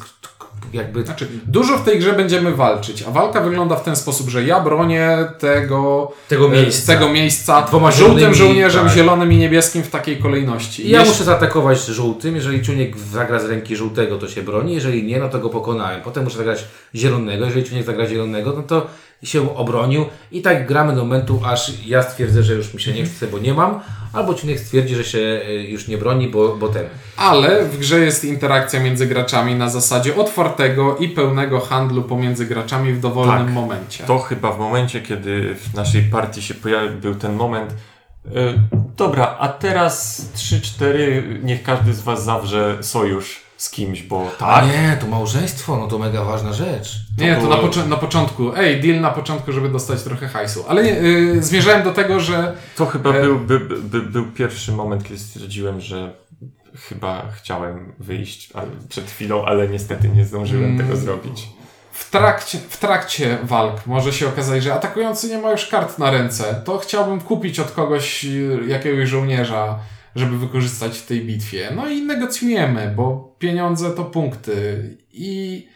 jakby... 0.73 1.03
Znaczy, 1.05 1.27
dużo 1.45 1.77
w 1.77 1.83
tej 1.83 1.99
grze 1.99 2.13
będziemy 2.13 2.55
walczyć, 2.55 3.03
a 3.07 3.11
walka 3.11 3.41
wygląda 3.41 3.75
w 3.75 3.83
ten 3.83 3.95
sposób, 3.95 4.29
że 4.29 4.43
ja 4.43 4.59
bronię 4.59 5.17
tego, 5.39 6.11
Tego 6.27 6.45
e, 6.47 6.49
miejsca. 6.49 6.93
tego 6.93 7.09
miejsca 7.09 7.61
Dwoma 7.61 7.91
żółtym 7.91 8.17
zielonymi, 8.17 8.35
żołnierzem, 8.35 8.85
tak. 8.85 8.93
zielonym 8.95 9.33
i 9.33 9.37
niebieskim 9.37 9.83
w 9.83 9.89
takiej 9.89 10.17
kolejności. 10.17 10.87
I 10.87 10.89
ja 10.89 10.99
Jeśli- 10.99 11.11
muszę 11.13 11.23
zaatakować 11.23 11.85
żółtym, 11.85 12.35
jeżeli 12.35 12.61
ciuniek 12.61 12.97
zagra 12.97 13.39
z 13.39 13.45
ręki 13.45 13.75
żółtego, 13.75 14.17
to 14.17 14.27
się 14.27 14.41
broni, 14.41 14.73
jeżeli 14.73 15.03
nie, 15.03 15.19
no 15.19 15.29
to 15.29 15.39
go 15.39 15.49
pokonałem. 15.49 16.01
Potem 16.01 16.23
muszę 16.23 16.37
zagrać 16.37 16.65
zielonego, 16.95 17.45
jeżeli 17.45 17.63
ciuniek 17.63 17.85
zagra 17.85 18.07
zielonego, 18.07 18.53
no 18.57 18.63
to 18.63 18.87
się 19.23 19.55
obronił 19.55 20.05
i 20.31 20.41
tak 20.41 20.67
gramy 20.67 20.95
do 20.95 21.01
momentu, 21.01 21.41
aż 21.45 21.73
ja 21.85 22.03
stwierdzę, 22.03 22.43
że 22.43 22.53
już 22.53 22.73
mi 22.73 22.81
się 22.81 22.93
nie 22.93 23.03
chce, 23.05 23.27
bo 23.27 23.39
nie 23.39 23.53
mam, 23.53 23.79
albo 24.13 24.33
ciuniek 24.33 24.59
stwierdzi, 24.59 24.95
że 24.95 25.03
się 25.03 25.17
y, 25.19 25.53
już 25.69 25.87
nie 25.87 25.97
broni, 25.97 26.27
bo, 26.27 26.55
bo 26.55 26.67
ten. 26.67 26.85
Ale 27.17 27.65
w 27.65 27.77
grze 27.79 27.99
jest 27.99 28.23
interakcja 28.23 28.79
między 28.79 29.07
graczami 29.07 29.55
na 29.55 29.69
zasadzie 29.69 30.15
otwartego 30.15 30.97
i 30.97 31.09
pełnego 31.09 31.59
handlu 31.59 32.03
pomiędzy 32.03 32.45
graczami 32.45 32.93
w 32.93 32.99
dowolnym 32.99 33.45
Tak. 33.45 33.53
momencie. 33.53 34.03
To 34.03 34.19
chyba 34.19 34.51
w 34.51 34.59
momencie, 34.59 35.01
kiedy 35.01 35.55
w 35.55 35.73
naszej 35.73 36.01
partii 36.03 36.41
się 36.41 36.53
pojawił 36.53 36.91
był 36.99 37.15
ten 37.15 37.33
moment. 37.35 37.71
y, 37.71 38.59
dobra, 38.97 39.35
a 39.39 39.47
teraz 39.47 40.21
3-4, 40.35 41.43
niech 41.43 41.63
każdy 41.63 41.93
z 41.93 42.01
Was 42.01 42.23
zawrze 42.23 42.77
sojusz 42.81 43.40
z 43.61 43.69
kimś, 43.69 44.03
bo 44.03 44.27
A 44.39 44.39
tak. 44.39 44.65
nie, 44.67 44.97
to 45.01 45.07
małżeństwo, 45.07 45.77
no 45.77 45.87
to 45.87 45.99
mega 45.99 46.23
ważna 46.23 46.53
rzecz. 46.53 46.95
Nie, 47.17 47.35
to 47.35 47.41
było- 47.41 47.55
na, 47.55 47.61
począ- 47.61 47.87
na 47.87 47.95
początku. 47.97 48.55
Ej, 48.55 48.81
deal 48.81 49.01
na 49.01 49.09
początku, 49.11 49.51
żeby 49.51 49.69
dostać 49.69 50.03
trochę 50.03 50.27
hajsu. 50.27 50.63
Ale 50.67 50.83
nie, 50.83 50.97
y, 51.01 51.43
zmierzałem 51.43 51.83
do 51.83 51.91
tego, 51.91 52.19
że 52.19 52.53
To 52.77 52.85
chyba 52.85 53.09
E- 53.09 53.21
był, 53.21 53.39
by, 53.39 53.59
by, 53.59 54.01
był 54.01 54.25
pierwszy 54.25 54.71
moment, 54.71 55.03
kiedy 55.03 55.19
stwierdziłem, 55.19 55.81
że 55.81 56.13
chyba 56.89 57.25
chciałem 57.37 57.93
wyjść 57.99 58.49
ale 58.53 58.67
przed 58.89 59.05
chwilą, 59.11 59.45
ale 59.45 59.67
niestety 59.67 60.09
nie 60.09 60.25
zdążyłem 60.25 60.65
Mm. 60.65 60.77
tego 60.77 60.97
zrobić. 60.97 61.47
w 61.91 62.09
trakcie, 62.11 62.57
w 62.69 62.77
trakcie 62.77 63.37
walk 63.43 63.87
może 63.87 64.13
się 64.13 64.27
okazać, 64.27 64.63
że 64.63 64.73
atakujący 64.73 65.27
nie 65.29 65.37
ma 65.37 65.51
już 65.51 65.65
kart 65.67 65.99
na 65.99 66.11
ręce. 66.11 66.61
To 66.65 66.77
chciałbym 66.77 67.21
kupić 67.21 67.59
od 67.59 67.71
kogoś 67.71 68.25
y, 68.25 68.59
jakiegoś 68.67 69.09
żołnierza, 69.09 69.79
żeby 70.15 70.37
wykorzystać 70.37 70.97
w 70.97 71.05
tej 71.05 71.25
bitwie. 71.25 71.71
No 71.75 71.89
i 71.89 72.01
negocjujemy, 72.01 72.93
bo 72.95 73.35
pieniądze 73.39 73.91
to 73.91 74.03
punkty. 74.05 74.97
I, 75.13 75.67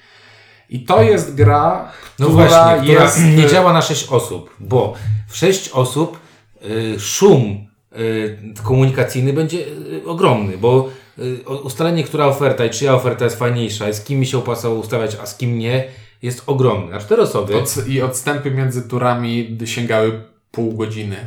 i 0.69 0.85
to 0.85 1.03
jest 1.03 1.35
gra, 1.35 1.91
No 2.19 2.25
która 2.25 2.47
właśnie, 2.47 2.83
która 2.83 3.03
jest... 3.03 3.23
nie 3.37 3.45
y, 3.45 3.49
działa 3.49 3.73
na 3.73 3.81
6 3.81 4.07
osób, 4.09 4.55
bo 4.59 4.93
w 5.27 5.37
6 5.37 5.69
osób 5.69 6.19
y, 6.65 6.99
szum 6.99 7.67
y, 7.97 8.37
komunikacyjny 8.63 9.33
będzie 9.33 9.57
y, 9.57 10.01
ogromny, 10.05 10.57
bo 10.57 10.89
y, 11.19 11.49
ustalenie, 11.63 12.03
która 12.03 12.25
oferta 12.27 12.65
i 12.65 12.69
czyja 12.69 12.95
oferta 12.95 13.25
jest 13.25 13.39
fajniejsza, 13.39 13.89
i 13.89 13.93
z 13.93 14.03
kim 14.03 14.19
mi 14.19 14.25
się 14.25 14.37
opłacało 14.37 14.75
ustawiać, 14.75 15.17
a 15.21 15.25
z 15.25 15.37
kim 15.37 15.59
nie, 15.59 15.87
jest 16.21 16.43
ogromny. 16.47 16.91
Na 16.91 16.99
4 16.99 17.21
osoby, 17.21 17.57
Od, 17.57 17.87
I 17.87 18.01
odstępy 18.01 18.51
między 18.51 18.89
turami 18.89 19.57
sięgały 19.65 20.21
pół 20.51 20.73
godziny. 20.73 21.17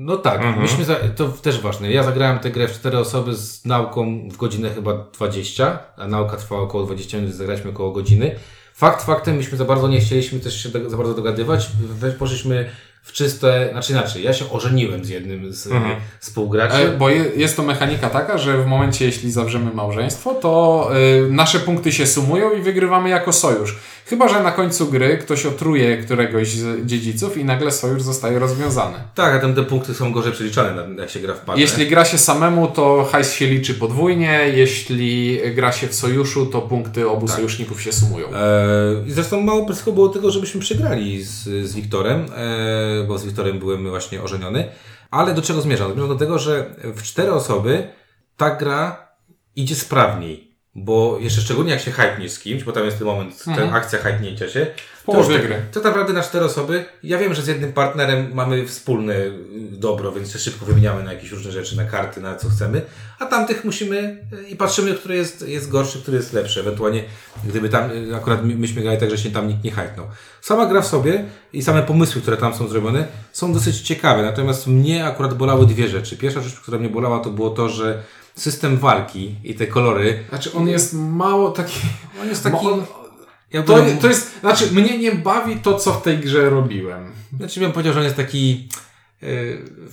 No 0.00 0.16
tak, 0.16 0.36
Mhm. 0.36 0.62
myśmy 0.62 0.84
za, 0.84 0.94
to 1.16 1.28
też 1.28 1.60
ważne. 1.60 1.90
Ja 1.90 2.02
zagrałem 2.02 2.38
tę 2.38 2.50
grę 2.50 2.68
w 2.68 2.72
4 2.72 2.98
osoby 2.98 3.34
z 3.34 3.64
nauką 3.64 4.28
w 4.28 4.36
godzinę 4.36 4.70
chyba 4.70 4.92
20, 5.16 5.78
a 5.96 6.06
nauka 6.06 6.36
trwała 6.36 6.62
około 6.62 6.84
20 6.84 7.18
minut, 7.18 7.32
zagraliśmy 7.32 7.70
około 7.70 7.92
godziny. 7.92 8.34
Fakt 8.74 9.02
faktem, 9.04 9.36
myśmy 9.36 9.58
za 9.58 9.64
bardzo 9.64 9.88
nie 9.88 10.00
chcieliśmy 10.00 10.40
też 10.40 10.62
się 10.62 10.68
do, 10.68 10.90
za 10.90 10.96
bardzo 10.96 11.14
dogadywać. 11.14 11.70
Poszliśmy 12.18 12.70
w 13.02 13.12
czyste, 13.12 13.68
znaczy 13.72 13.92
inaczej, 13.92 14.22
ja 14.22 14.32
się 14.32 14.50
ożeniłem 14.50 15.04
z 15.04 15.08
jednym 15.08 15.52
z 15.52 15.66
Mhm. 15.66 15.96
współgraczy. 16.20 16.76
E, 16.76 16.96
Bo 16.98 17.08
je, 17.10 17.24
jest 17.36 17.56
to 17.56 17.62
mechanika 17.62 18.10
taka, 18.10 18.38
że 18.38 18.58
w 18.62 18.66
momencie, 18.66 19.04
jeśli 19.04 19.30
zawrzemy 19.32 19.70
małżeństwo, 19.74 20.34
to 20.34 20.90
y, 21.26 21.32
nasze 21.32 21.60
punkty 21.60 21.92
się 21.92 22.06
sumują 22.06 22.52
i 22.52 22.62
wygrywamy 22.62 23.08
jako 23.08 23.32
sojusz. 23.32 23.76
Chyba, 24.06 24.28
że 24.28 24.42
na 24.42 24.50
końcu 24.52 24.86
gry 24.86 25.18
ktoś 25.18 25.46
otruje 25.46 25.96
któregoś 25.96 26.48
z 26.48 26.86
dziedziców 26.86 27.36
i 27.36 27.44
nagle 27.44 27.70
sojusz 27.72 28.02
zostaje 28.02 28.38
rozwiązany. 28.38 28.96
Tak, 29.14 29.34
a 29.34 29.38
tam 29.38 29.54
te 29.54 29.62
punkty 29.62 29.94
są 29.94 30.12
gorzej 30.12 30.32
przeliczane, 30.32 30.86
jak 30.98 31.10
się 31.10 31.20
gra 31.20 31.34
w 31.34 31.40
parę. 31.40 31.60
Jeśli 31.60 31.86
gra 31.88 32.04
się 32.04 32.18
samemu, 32.18 32.66
to 32.68 33.08
hajs 33.12 33.32
się 33.32 33.46
liczy 33.46 33.74
podwójnie, 33.74 34.40
jeśli 34.54 35.40
gra 35.54 35.72
się 35.72 35.88
w 35.88 35.94
sojuszu, 35.94 36.46
to 36.46 36.60
punkty 36.62 37.08
obu 37.08 37.26
Tak. 37.26 37.36
sojuszników 37.36 37.82
się 37.82 37.92
sumują. 37.92 38.26
E, 38.34 38.38
I 39.06 39.12
zresztą 39.12 39.40
mało 39.40 39.66
blisko 39.66 39.92
było 39.92 40.08
tego, 40.08 40.30
żebyśmy 40.30 40.60
przegrali 40.60 41.22
z, 41.24 41.42
z 41.68 41.74
Wiktorem, 41.74 42.20
e, 42.20 42.26
bo 43.08 43.18
z 43.18 43.24
Wiktorem 43.24 43.58
byłem 43.58 43.88
właśnie 43.88 44.22
ożeniony. 44.22 44.68
Ale 45.10 45.34
do 45.34 45.42
czego 45.42 45.60
zmierzam? 45.60 45.92
Zmierzam 45.92 46.08
do 46.08 46.16
tego, 46.16 46.38
że 46.38 46.74
w 46.84 47.02
cztery 47.02 47.32
osoby 47.32 47.88
ta 48.36 48.50
gra 48.50 49.08
idzie 49.56 49.74
sprawniej. 49.74 50.49
Bo 50.74 51.18
jeszcze 51.20 51.40
szczególnie 51.40 51.70
jak 51.72 51.80
się 51.80 51.90
hypniesz 51.90 52.32
z 52.32 52.38
kimś, 52.38 52.64
bo 52.64 52.72
tam 52.72 52.84
jest 52.84 52.98
ten 52.98 53.06
moment, 53.06 53.44
Mhm. 53.48 53.68
ta 53.70 53.74
akcja 53.76 53.98
hypnięcia 53.98 54.48
się. 54.48 54.66
W 55.00 55.04
połowie 55.04 55.34
już 55.36 55.46
gry. 55.46 55.56
To 55.72 55.80
naprawdę 55.80 56.12
na 56.12 56.22
cztery 56.22 56.44
osoby. 56.44 56.84
Ja 57.02 57.18
wiem, 57.18 57.34
że 57.34 57.42
z 57.42 57.46
jednym 57.46 57.72
partnerem 57.72 58.30
mamy 58.34 58.66
wspólne 58.66 59.14
y, 59.14 59.32
dobro, 59.72 60.12
więc 60.12 60.32
się 60.32 60.38
szybko 60.38 60.66
wymieniamy 60.66 61.04
na 61.04 61.12
jakieś 61.12 61.30
różne 61.32 61.52
rzeczy, 61.52 61.76
na 61.76 61.84
karty, 61.84 62.20
na 62.20 62.36
co 62.36 62.48
chcemy. 62.48 62.82
A 63.18 63.26
tamtych 63.26 63.64
musimy 63.64 63.96
y, 64.32 64.48
i 64.48 64.56
patrzymy, 64.56 64.94
który 64.94 65.16
jest, 65.16 65.48
jest 65.48 65.70
gorszy, 65.70 65.98
który 66.02 66.16
jest 66.16 66.32
lepszy. 66.32 66.60
Ewentualnie, 66.60 67.04
gdyby 67.44 67.68
tam, 67.68 67.90
y, 67.90 68.16
akurat 68.16 68.44
my- 68.44 68.54
myśmy 68.56 68.82
grali 68.82 68.98
tak, 69.00 69.10
że 69.10 69.18
się 69.18 69.30
tam 69.30 69.48
nikt 69.48 69.64
nie 69.64 69.70
hypnął. 69.70 70.06
Sama 70.40 70.66
gra 70.66 70.80
w 70.80 70.86
sobie 70.86 71.24
i 71.52 71.62
same 71.62 71.82
pomysły, 71.82 72.20
które 72.22 72.36
tam 72.36 72.54
są 72.54 72.68
zrobione, 72.68 73.06
są 73.32 73.52
dosyć 73.52 73.80
ciekawe. 73.80 74.22
Natomiast 74.22 74.66
mnie 74.66 75.06
akurat 75.06 75.34
bolały 75.34 75.66
dwie 75.66 75.88
rzeczy. 75.88 76.16
Pierwsza 76.16 76.40
rzecz, 76.40 76.60
która 76.60 76.78
mnie 76.78 76.88
bolała, 76.88 77.18
to 77.18 77.30
było 77.30 77.50
to, 77.50 77.68
że 77.68 78.02
system 78.40 78.76
walki 78.76 79.34
i 79.44 79.54
te 79.54 79.66
kolory, 79.66 80.24
Znaczy 80.28 80.52
on 80.52 80.68
jest 80.68 80.94
mało 80.94 81.50
taki... 81.50 81.80
on 82.22 82.28
jest 82.28 82.44
taki... 82.44 82.66
on, 82.66 82.84
jakby, 83.52 83.72
to, 83.72 83.84
to 84.00 84.08
jest... 84.08 84.40
Znaczy 84.40 84.72
mnie 84.72 84.98
nie 84.98 85.12
bawi 85.12 85.56
to, 85.56 85.74
co 85.74 85.92
w 85.92 86.02
tej 86.02 86.18
grze 86.18 86.50
robiłem. 86.50 87.12
Znaczy 87.36 87.60
bym 87.60 87.72
powiedział, 87.72 87.92
że 87.92 88.00
on 88.00 88.04
jest 88.04 88.16
taki. 88.16 88.68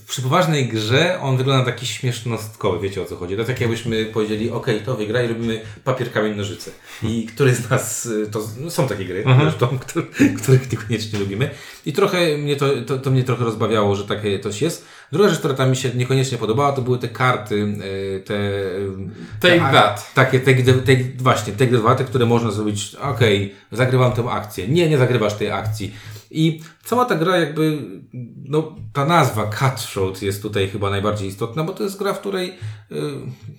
Przy 0.08 0.22
poważnej 0.22 0.68
grze 0.68 1.20
on 1.22 1.38
wygląda 1.38 1.66
taki 1.66 1.86
śmiesznostkowy, 1.86 2.80
wiecie 2.80 3.02
o 3.02 3.06
co 3.06 3.16
chodzi. 3.16 3.38
To 3.38 3.44
tak 3.44 3.62
jakbyśmy 3.62 4.06
powiedzieli, 4.06 4.52
okej, 4.52 4.82
to 4.82 4.96
wygra 4.96 5.24
i 5.24 5.28
robimy 5.28 5.62
papier, 5.84 6.12
kamień, 6.12 6.36
nożyce. 6.36 6.72
I 7.04 7.26
który 7.26 7.56
z 7.56 7.70
nas, 7.70 8.06
y, 8.06 8.28
to 8.32 8.42
no, 8.60 8.70
są 8.72 8.88
takie 8.88 9.06
gry, 9.06 9.24
zresztą, 9.42 9.68
które, 9.80 10.06
których 10.38 10.72
niekoniecznie 10.72 11.20
lubimy. 11.20 11.50
I 11.86 11.94
trochę 11.94 12.38
mnie 12.38 12.56
to, 12.56 12.70
to, 12.86 12.98
to 12.98 13.12
mnie 13.12 13.24
trochę 13.24 13.44
rozbawiało, 13.44 13.96
że 13.96 14.04
takie 14.04 14.40
coś 14.40 14.62
jest. 14.62 14.86
Druga 15.12 15.30
rzecz, 15.30 15.40
która 15.40 15.54
tam 15.54 15.70
mi 15.70 15.76
się 15.76 15.90
niekoniecznie 15.90 16.38
podobała, 16.38 16.72
to 16.72 16.82
były 16.82 17.00
te 17.00 17.08
karty, 17.08 17.58
yy, 17.58 18.24
te... 18.26 18.34
yy, 18.34 19.10
Take 19.40 19.60
te- 19.60 19.72
that. 19.72 20.14
Takie, 20.14 20.40
take, 20.40 20.64
take, 20.64 21.04
właśnie, 21.18 21.54
take 21.54 21.72
dwa, 21.72 21.96
te, 21.96 22.04
które 22.04 22.26
można 22.26 22.52
zrobić, 22.52 22.96
okej, 22.96 23.56
zagrywam 23.72 24.12
tę 24.12 24.30
akcję. 24.30 24.68
Nie, 24.68 24.90
nie 24.90 24.98
zagrywasz 24.98 25.34
tej 25.34 25.52
akcji. 25.52 25.94
I 26.32 26.62
cała 26.84 27.06
ta 27.06 27.16
gra 27.16 27.38
jakby, 27.38 27.78
no 28.46 28.76
ta 28.94 29.06
nazwa 29.06 29.52
Cutthroat 29.52 30.22
jest 30.22 30.42
tutaj 30.42 30.68
chyba 30.68 30.90
najbardziej 30.90 31.28
istotna, 31.28 31.64
bo 31.64 31.74
to 31.74 31.84
jest 31.84 32.00
gra, 32.00 32.14
w 32.14 32.20
której, 32.20 32.50
y, 32.50 32.96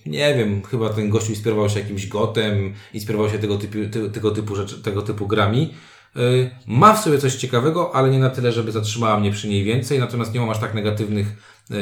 nie 0.06 0.34
wiem, 0.34 0.62
chyba 0.62 0.88
ten 0.88 1.10
gościu 1.10 1.30
inspirował 1.30 1.68
się 1.68 1.80
jakimś 1.80 2.06
gotem, 2.06 2.74
inspirował 2.94 3.30
się 3.30 3.38
tego 3.38 3.58
typu, 3.58 3.78
ty, 3.92 4.10
tego 4.10 4.30
typu 4.30 4.56
rzeczy, 4.56 4.82
tego 4.82 5.02
typu 5.02 5.26
grami. 5.26 5.74
Y, 6.16 6.50
Ma 6.66 6.94
w 6.94 7.04
sobie 7.04 7.18
coś 7.18 7.34
ciekawego, 7.34 7.94
ale 7.94 8.10
nie 8.10 8.18
na 8.18 8.30
tyle, 8.30 8.52
żeby 8.52 8.72
zatrzymała 8.72 9.20
mnie 9.20 9.30
przy 9.32 9.48
niej 9.48 9.64
więcej, 9.64 9.98
natomiast 9.98 10.34
nie 10.34 10.40
mam 10.40 10.50
aż 10.50 10.58
tak 10.58 10.74
negatywnych 10.74 11.26
y, 11.70 11.74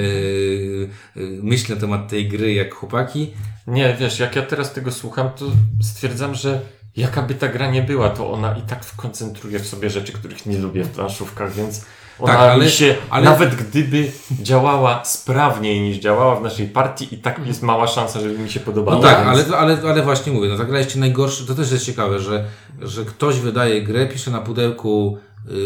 y, 1.16 1.40
myśli 1.42 1.74
na 1.74 1.80
temat 1.80 2.08
tej 2.08 2.28
gry 2.28 2.54
jak 2.54 2.74
chłopaki. 2.74 3.32
Nie, 3.66 3.96
wiesz, 4.00 4.18
jak 4.18 4.36
ja 4.36 4.42
teraz 4.42 4.72
tego 4.72 4.92
słucham, 4.92 5.30
to 5.38 5.44
stwierdzam, 5.82 6.34
że 6.34 6.60
jaka 6.96 7.22
by 7.22 7.34
ta 7.34 7.48
gra 7.48 7.70
nie 7.70 7.82
była, 7.82 8.08
to 8.08 8.32
ona 8.32 8.56
i 8.58 8.62
tak 8.62 8.80
koncentruje 8.96 9.58
w 9.58 9.66
sobie 9.66 9.90
rzeczy, 9.90 10.12
których 10.12 10.46
nie 10.46 10.58
lubię 10.58 10.84
w 10.84 10.90
planszówkach, 10.90 11.52
więc 11.52 11.84
ona 12.18 12.32
Tak, 12.32 12.40
ale- 12.50 12.64
mi 12.64 12.70
się, 12.70 12.94
ale- 13.10 13.24
nawet 13.24 13.54
gdyby 13.54 14.10
działała 14.42 15.04
sprawniej 15.04 15.80
niż 15.80 15.96
działała 15.96 16.36
w 16.36 16.42
naszej 16.42 16.66
partii, 16.68 17.14
i 17.14 17.18
tak 17.18 17.46
jest 17.46 17.62
mała 17.62 17.86
szansa, 17.86 18.20
żeby 18.20 18.38
mi 18.38 18.50
się 18.50 18.60
podobała. 18.60 18.96
No 18.96 19.02
tak, 19.02 19.26
Więc- 19.36 19.48
ale, 19.48 19.58
ale, 19.58 19.78
ale 19.90 20.02
właśnie 20.02 20.32
mówię, 20.32 20.48
no 20.48 20.56
zagraliście 20.56 20.98
najgorszy, 21.00 21.46
to 21.46 21.54
też 21.54 21.72
jest 21.72 21.84
ciekawe, 21.84 22.18
że, 22.20 22.44
że 22.82 23.04
ktoś 23.04 23.38
wydaje 23.40 23.82
grę, 23.82 24.06
pisze 24.06 24.30
na 24.30 24.40
pudełku 24.40 25.18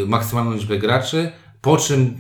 y, 0.02 0.06
maksymalną 0.06 0.52
liczbę 0.52 0.78
graczy, 0.78 1.32
po 1.60 1.76
czym 1.76 2.14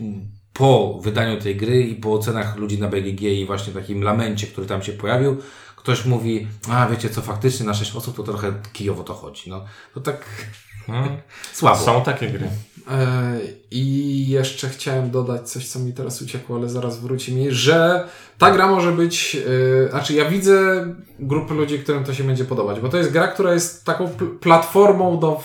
po 0.52 0.98
wydaniu 1.02 1.40
tej 1.40 1.56
gry 1.56 1.82
i 1.82 1.94
po 1.94 2.12
ocenach 2.12 2.56
ludzi 2.56 2.78
na 2.78 2.88
BGG 2.88 3.22
i 3.22 3.46
właśnie 3.46 3.72
takim 3.72 4.02
lamencie, 4.02 4.46
który 4.46 4.66
tam 4.66 4.82
się 4.82 4.92
pojawił, 4.92 5.36
ktoś 5.82 6.04
mówi, 6.04 6.46
a 6.70 6.86
wiecie 6.88 7.10
co, 7.10 7.20
faktycznie 7.22 7.66
na 7.66 7.74
6 7.74 7.96
osób 7.96 8.16
to 8.16 8.22
trochę 8.22 8.52
kijowo 8.72 9.04
to 9.04 9.14
chodzi. 9.14 9.50
No, 9.50 9.64
to 9.94 10.00
tak 10.00 10.24
Hmm. 10.86 11.16
słabo. 11.52 11.78
Są 11.78 12.02
takie 12.02 12.30
gry. 12.30 12.48
E, 12.90 13.36
I 13.70 14.28
jeszcze 14.28 14.68
chciałem 14.68 15.10
dodać 15.10 15.50
coś, 15.50 15.68
co 15.68 15.78
mi 15.78 15.92
teraz 15.92 16.22
uciekło, 16.22 16.56
ale 16.56 16.68
zaraz 16.68 17.00
wróci 17.00 17.34
mi, 17.34 17.50
że 17.50 18.08
ta 18.38 18.50
gra 18.50 18.66
może 18.66 18.92
być, 18.92 19.36
e, 19.86 19.90
znaczy 19.90 20.14
ja 20.14 20.30
widzę 20.30 20.86
grupy 21.18 21.54
ludzi, 21.54 21.78
którym 21.78 22.04
to 22.04 22.14
się 22.14 22.24
będzie 22.24 22.44
podobać, 22.44 22.80
bo 22.80 22.88
to 22.88 22.96
jest 22.96 23.12
gra, 23.12 23.28
która 23.28 23.54
jest 23.54 23.84
taką 23.84 24.08
pl- 24.08 24.38
platformą 24.38 25.18
do, 25.20 25.40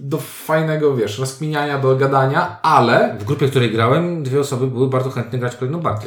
do 0.00 0.18
fajnego, 0.18 0.96
wiesz, 0.96 1.18
rozkminiania, 1.18 1.78
do 1.78 1.96
gadania, 1.96 2.62
ale, 2.62 3.16
W 3.20 3.24
grupie, 3.24 3.46
w 3.46 3.50
której 3.50 3.70
grałem, 3.72 4.22
dwie 4.22 4.40
osoby 4.40 4.66
były 4.66 4.88
bardzo 4.88 5.10
chętne 5.10 5.38
grać 5.38 5.56
kolejną 5.56 5.80
partię. 5.80 6.06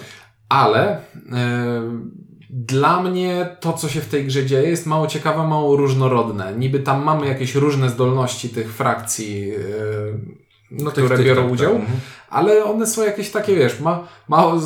ale 0.49 0.89
e, 0.91 1.01
dla 2.49 3.03
mnie 3.03 3.55
to, 3.59 3.73
co 3.73 3.89
się 3.89 4.01
w 4.01 4.07
tej 4.07 4.25
grze 4.25 4.45
dzieje, 4.45 4.69
jest 4.69 4.85
mało 4.85 5.07
ciekawe, 5.07 5.47
mało 5.47 5.75
różnorodne. 5.75 6.53
Niby 6.57 6.79
tam 6.79 7.03
mamy 7.03 7.27
jakieś 7.27 7.55
różne 7.55 7.89
zdolności 7.89 8.49
tych 8.49 8.73
frakcji, 8.73 9.47
yy, 9.47 9.57
No, 10.71 10.91
które 10.91 11.17
tych- 11.17 11.25
biorą 11.25 11.43
tak, 11.43 11.51
udział, 11.51 11.71
tak, 11.71 11.81
mhm. 11.81 11.99
ale 12.29 12.63
one 12.63 12.87
są 12.87 13.03
jakieś 13.03 13.31
takie, 13.31 13.55
wiesz, 13.55 13.79
ma, 13.79 14.07
mało, 14.27 14.61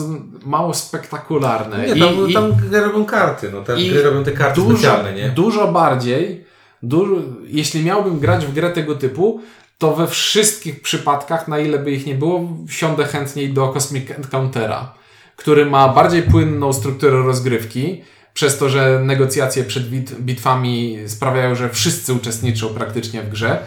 mało 0.45 0.73
spektakularne. 0.73 1.87
Nie, 1.87 1.95
tam, 1.95 2.33
tam 2.33 2.53
gry 2.69 2.79
robią 2.81 3.05
karty, 3.05 3.51
no 3.51 3.75
i 3.75 3.89
gry 3.89 4.03
robią 4.03 4.23
te 4.23 4.31
karty 4.31 4.61
dużo, 4.61 4.77
specjalne, 4.77 5.13
nie? 5.13 5.29
Dużo 5.29 5.71
bardziej, 5.71 6.45
dużo, 6.83 7.15
jeśli 7.47 7.83
miałbym 7.83 8.19
grać 8.19 8.45
w 8.45 8.53
grę 8.53 8.69
tego 8.69 8.95
typu, 8.95 9.41
to 9.77 9.95
we 9.95 10.07
wszystkich 10.07 10.81
przypadkach, 10.81 11.47
na 11.47 11.59
ile 11.59 11.79
by 11.79 11.91
ich 11.91 12.05
nie 12.05 12.15
było, 12.15 12.47
wsiądę 12.67 13.05
chętniej 13.05 13.53
do 13.53 13.67
Cosmic 13.67 14.11
Encountera, 14.11 14.93
który 15.41 15.65
ma 15.65 15.89
bardziej 15.89 16.23
płynną 16.23 16.73
strukturę 16.73 17.23
rozgrywki, 17.23 18.01
przez 18.33 18.57
to, 18.57 18.69
że 18.69 19.01
negocjacje 19.05 19.63
przed 19.63 19.89
bit 19.89 20.15
bitwami 20.19 20.97
sprawiają, 21.07 21.55
że 21.55 21.69
wszyscy 21.69 22.13
uczestniczą 22.13 22.69
praktycznie 22.69 23.21
w 23.21 23.29
grze. 23.29 23.59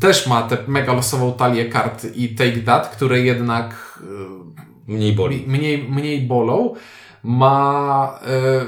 Też 0.00 0.26
ma 0.26 0.42
tę 0.42 0.56
mega 0.68 0.92
losową 0.92 1.32
talię 1.32 1.64
kart 1.64 2.06
i 2.14 2.28
Take 2.28 2.60
That, 2.60 2.88
które 2.88 3.20
jednak 3.20 3.98
y, 4.02 4.92
Mniej 4.92 5.12
boli. 5.12 5.44
mniej, 5.46 5.88
mniej 5.88 6.22
bolą, 6.22 6.74
ma 7.22 8.18
e, 8.26 8.66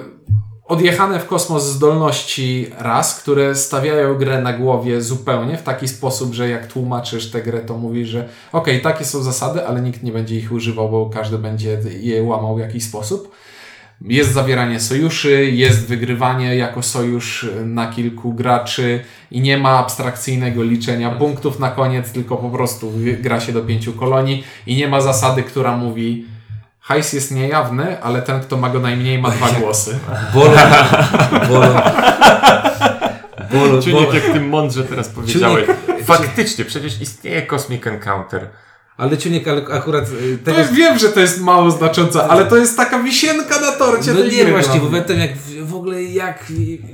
odjechane 0.68 1.20
w 1.20 1.26
kosmos 1.26 1.64
zdolności 1.64 2.66
raz, 2.78 3.20
które 3.20 3.54
stawiają 3.54 4.14
grę 4.14 4.42
na 4.42 4.52
głowie 4.52 5.02
zupełnie 5.02 5.56
w 5.56 5.62
taki 5.62 5.88
sposób, 5.88 6.34
że 6.34 6.48
jak 6.48 6.66
tłumaczysz 6.66 7.30
tę 7.30 7.42
grę, 7.42 7.60
to 7.60 7.78
mówisz, 7.78 8.08
że 8.08 8.28
okej, 8.52 8.80
takie 8.80 9.04
są 9.04 9.22
zasady, 9.22 9.66
ale 9.66 9.80
nikt 9.80 10.02
nie 10.02 10.12
będzie 10.12 10.36
ich 10.36 10.52
używał, 10.52 10.90
bo 10.90 11.10
każdy 11.10 11.38
będzie 11.38 11.78
je 12.00 12.22
łamał 12.22 12.56
w 12.56 12.60
jakiś 12.60 12.84
sposób. 12.84 13.34
Jest 14.00 14.32
zawieranie 14.32 14.80
sojuszy, 14.80 15.50
jest 15.50 15.86
wygrywanie 15.86 16.56
jako 16.56 16.82
sojusz 16.82 17.46
na 17.64 17.92
kilku 17.92 18.32
graczy 18.32 19.00
i 19.30 19.40
nie 19.40 19.58
ma 19.58 19.70
abstrakcyjnego 19.70 20.62
liczenia 20.62 21.10
punktów 21.10 21.58
na 21.58 21.70
koniec, 21.70 22.12
tylko 22.12 22.36
po 22.36 22.50
prostu 22.50 22.92
gra 23.20 23.40
się 23.40 23.52
do 23.52 23.62
pięciu 23.62 23.92
kolonii 23.92 24.44
i 24.66 24.76
nie 24.76 24.88
ma 24.88 25.00
zasady, 25.00 25.42
która 25.42 25.76
mówi 25.76 26.26
hajs 26.88 27.12
jest 27.12 27.30
niejawny, 27.30 28.02
ale 28.02 28.22
ten, 28.22 28.40
kto 28.40 28.56
ma 28.56 28.68
go 28.70 28.80
najmniej, 28.80 29.18
ma 29.18 29.30
dwa 29.30 29.50
głosy. 29.60 29.98
Bolą, 33.52 33.82
Czujnik, 33.82 34.00
bolą. 34.06 34.14
jak 34.14 34.22
ty 34.32 34.40
mądrze 34.40 34.84
teraz 34.84 35.08
powiedziałeś. 35.08 35.66
Faktycznie, 36.04 36.64
przecież 36.64 37.00
istnieje 37.00 37.42
Cosmic 37.46 37.86
Encounter. 37.86 38.48
Ale 38.96 39.18
Ciuniek, 39.18 39.48
ale 39.48 39.62
akurat 39.72 40.04
y, 40.08 40.38
To 40.38 40.44
tego... 40.44 40.58
ja 40.58 40.64
wiem, 40.68 40.98
że 40.98 41.08
to 41.08 41.20
jest 41.20 41.40
mało 41.40 41.70
znaczące, 41.70 42.24
ale 42.24 42.44
to 42.46 42.56
jest 42.56 42.76
taka 42.76 42.98
wisienka 43.02 43.60
na 43.60 43.72
torcie 43.72 44.12
No 44.14 44.20
nie, 44.24 44.44
właśnie, 44.46 44.80
pamiętam 44.80 45.18
jak 45.18 45.30
w- 45.64 45.74
ogóle 45.74 46.02
jak, 46.02 46.44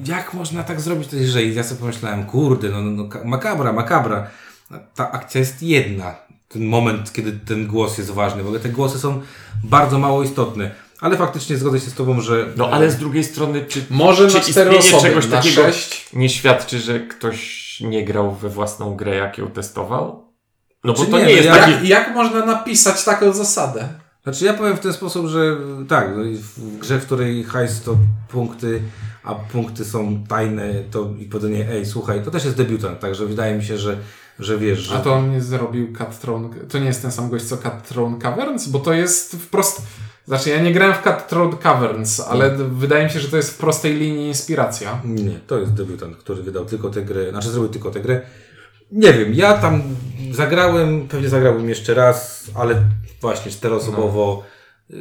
jak 0.06 0.34
można 0.34 0.62
tak 0.62 0.80
zrobić 0.80 1.08
i 1.12 1.54
ja 1.54 1.62
sobie 1.64 1.80
pomyślałem, 1.80 2.24
kurde, 2.26 2.68
no, 2.68 2.82
no, 2.82 2.90
no 3.02 3.08
ka- 3.08 3.24
makabra, 3.24 3.72
makabra. 3.72 4.26
Ta 4.94 5.10
akcja 5.12 5.38
jest 5.38 5.62
jedna. 5.62 6.14
Ten 6.54 6.66
moment, 6.66 7.12
kiedy 7.12 7.32
ten 7.32 7.66
głos 7.66 7.98
jest 7.98 8.10
ważny. 8.10 8.42
W 8.42 8.46
ogóle 8.46 8.60
te 8.60 8.68
głosy 8.68 8.98
są 8.98 9.20
bardzo 9.64 9.98
mało 9.98 10.22
istotne. 10.22 10.70
Ale 11.00 11.16
faktycznie 11.16 11.56
zgodzę 11.56 11.80
się 11.80 11.90
z 11.90 11.94
Tobą, 11.94 12.20
że... 12.20 12.46
No 12.56 12.70
ale 12.70 12.90
z 12.90 12.96
drugiej 12.96 13.24
strony, 13.24 13.64
czy, 13.68 13.84
Może 13.90 14.28
czy 14.30 14.38
istnienie 14.38 14.78
osoby, 14.78 15.02
czegoś 15.02 15.26
na 15.28 15.36
takiego 15.36 15.62
sześć. 15.62 16.08
nie 16.12 16.28
świadczy, 16.28 16.78
że 16.78 17.00
ktoś 17.00 17.64
nie 17.80 18.04
grał 18.04 18.34
we 18.34 18.48
własną 18.48 18.96
grę, 18.96 19.14
jak 19.14 19.38
ją 19.38 19.46
testował? 19.50 20.32
No 20.84 20.92
bo 20.92 21.04
Czy 21.04 21.10
to 21.10 21.18
nie, 21.18 21.24
nie, 21.24 21.30
no 21.30 21.36
jest 21.36 21.48
ja- 21.48 21.56
taki... 21.56 21.72
Jak, 21.72 21.84
jak 21.84 22.14
można 22.14 22.46
napisać 22.46 23.04
taką 23.04 23.32
zasadę? 23.32 23.88
Znaczy 24.22 24.44
ja 24.44 24.54
powiem 24.54 24.76
w 24.76 24.80
ten 24.80 24.92
sposób, 24.92 25.26
że 25.26 25.56
tak, 25.88 26.08
no 26.16 26.22
w 26.56 26.78
grze, 26.78 26.98
w 26.98 27.06
której 27.06 27.44
hajs 27.44 27.82
to 27.82 27.96
punkty, 28.28 28.82
a 29.24 29.34
punkty 29.34 29.84
są 29.84 30.24
tajne, 30.28 30.74
to 30.90 31.10
i 31.18 31.24
powiedzenie, 31.24 31.68
ej, 31.70 31.86
słuchaj, 31.86 32.22
to 32.24 32.30
też 32.30 32.44
jest 32.44 32.56
debiutant, 32.56 33.00
także 33.00 33.26
wydaje 33.26 33.54
mi 33.56 33.64
się, 33.64 33.78
że, 33.78 33.98
że 34.38 34.58
wiesz, 34.58 34.78
że... 34.78 34.94
A 34.96 35.00
to 35.00 35.14
on 35.14 35.30
nie 35.30 35.40
zrobił 35.40 35.92
Cut 35.98 36.18
Throne, 36.20 36.48
to 36.68 36.78
nie 36.78 36.86
jest 36.86 37.02
ten 37.02 37.12
sam 37.12 37.30
gość 37.30 37.44
co 37.44 37.56
Cut 37.56 37.82
Throne 37.88 38.18
Caverns, 38.18 38.68
bo 38.68 38.78
to 38.78 38.92
jest 38.92 39.32
wprost, 39.36 39.82
znaczy 40.26 40.50
ja 40.50 40.60
nie 40.60 40.72
grałem 40.72 40.94
w 40.94 41.02
Cut 41.02 41.28
Throne 41.28 41.56
Caverns, 41.56 42.20
ale 42.20 42.50
d- 42.50 42.64
wydaje 42.64 43.04
mi 43.04 43.10
się, 43.10 43.20
że 43.20 43.28
to 43.28 43.36
jest 43.36 43.50
w 43.50 43.58
prostej 43.58 43.94
linii 43.94 44.28
inspiracja. 44.28 45.00
Nie, 45.04 45.38
to 45.46 45.58
jest 45.58 45.72
debiutant, 45.74 46.16
który 46.16 46.42
wydał 46.42 46.64
tylko 46.64 46.90
tę 46.90 47.02
grę, 47.02 47.30
znaczy 47.30 47.50
zrobił 47.50 47.70
tylko 47.70 47.90
tę 47.90 48.00
grę. 48.00 48.20
Nie 48.92 49.12
wiem, 49.12 49.34
ja 49.34 49.52
tam 49.58 49.82
zagrałem, 50.32 51.08
pewnie 51.08 51.28
zagrałbym 51.28 51.68
jeszcze 51.68 51.94
raz, 51.94 52.44
ale 52.54 52.82
właśnie 53.20 53.50
czteroosobowo. 53.52 54.42
Y, 54.90 54.94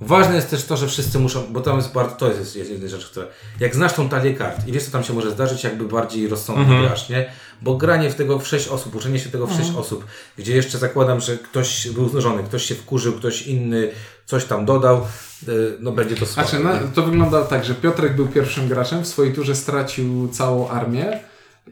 Ważne 0.00 0.36
jest 0.36 0.50
też 0.50 0.64
to, 0.64 0.76
że 0.76 0.86
wszyscy 0.86 1.18
muszą, 1.18 1.42
bo 1.52 1.60
tam 1.60 1.76
jest 1.76 1.92
bardzo, 1.92 2.16
to 2.16 2.28
jest, 2.32 2.56
jest 2.56 2.70
jedna 2.70 2.88
rzecz, 2.88 3.10
która, 3.10 3.26
jak 3.60 3.74
znasz 3.74 3.92
tą 3.92 4.08
talię 4.08 4.34
kart 4.34 4.68
i 4.68 4.72
wiesz, 4.72 4.84
co 4.84 4.90
tam 4.90 5.04
się 5.04 5.12
może 5.12 5.30
zdarzyć, 5.30 5.64
jakby 5.64 5.84
bardziej 5.88 6.28
rozsądnie 6.28 6.80
grasz, 6.82 7.08
nie? 7.08 7.30
Bo 7.62 7.76
granie 7.76 8.10
w 8.10 8.14
tego 8.14 8.38
w 8.38 8.48
sześć 8.48 8.68
osób, 8.68 8.94
uczenie 8.94 9.18
się 9.18 9.30
tego 9.30 9.46
w 9.46 9.52
sześć 9.52 9.70
osób, 9.76 10.04
gdzie 10.38 10.56
jeszcze 10.56 10.78
zakładam, 10.78 11.20
że 11.20 11.38
ktoś 11.38 11.88
był 11.88 12.08
znużony, 12.08 12.42
ktoś 12.42 12.64
się 12.64 12.74
wkurzył, 12.74 13.12
ktoś 13.12 13.42
inny 13.42 13.90
coś 14.26 14.44
tam 14.44 14.64
dodał, 14.64 15.06
y, 15.48 15.76
no 15.80 15.92
będzie 15.92 16.16
to 16.16 16.26
słabe. 16.26 16.48
Znaczy, 16.48 16.64
no, 16.64 16.70
to 16.94 17.02
wyglądało 17.02 17.44
tak, 17.44 17.64
że 17.64 17.74
Piotrek 17.74 18.16
był 18.16 18.26
pierwszym 18.26 18.68
graczem, 18.68 19.04
w 19.04 19.08
swojej 19.08 19.32
turze 19.32 19.54
stracił 19.54 20.28
całą 20.28 20.68
armię 20.68 21.20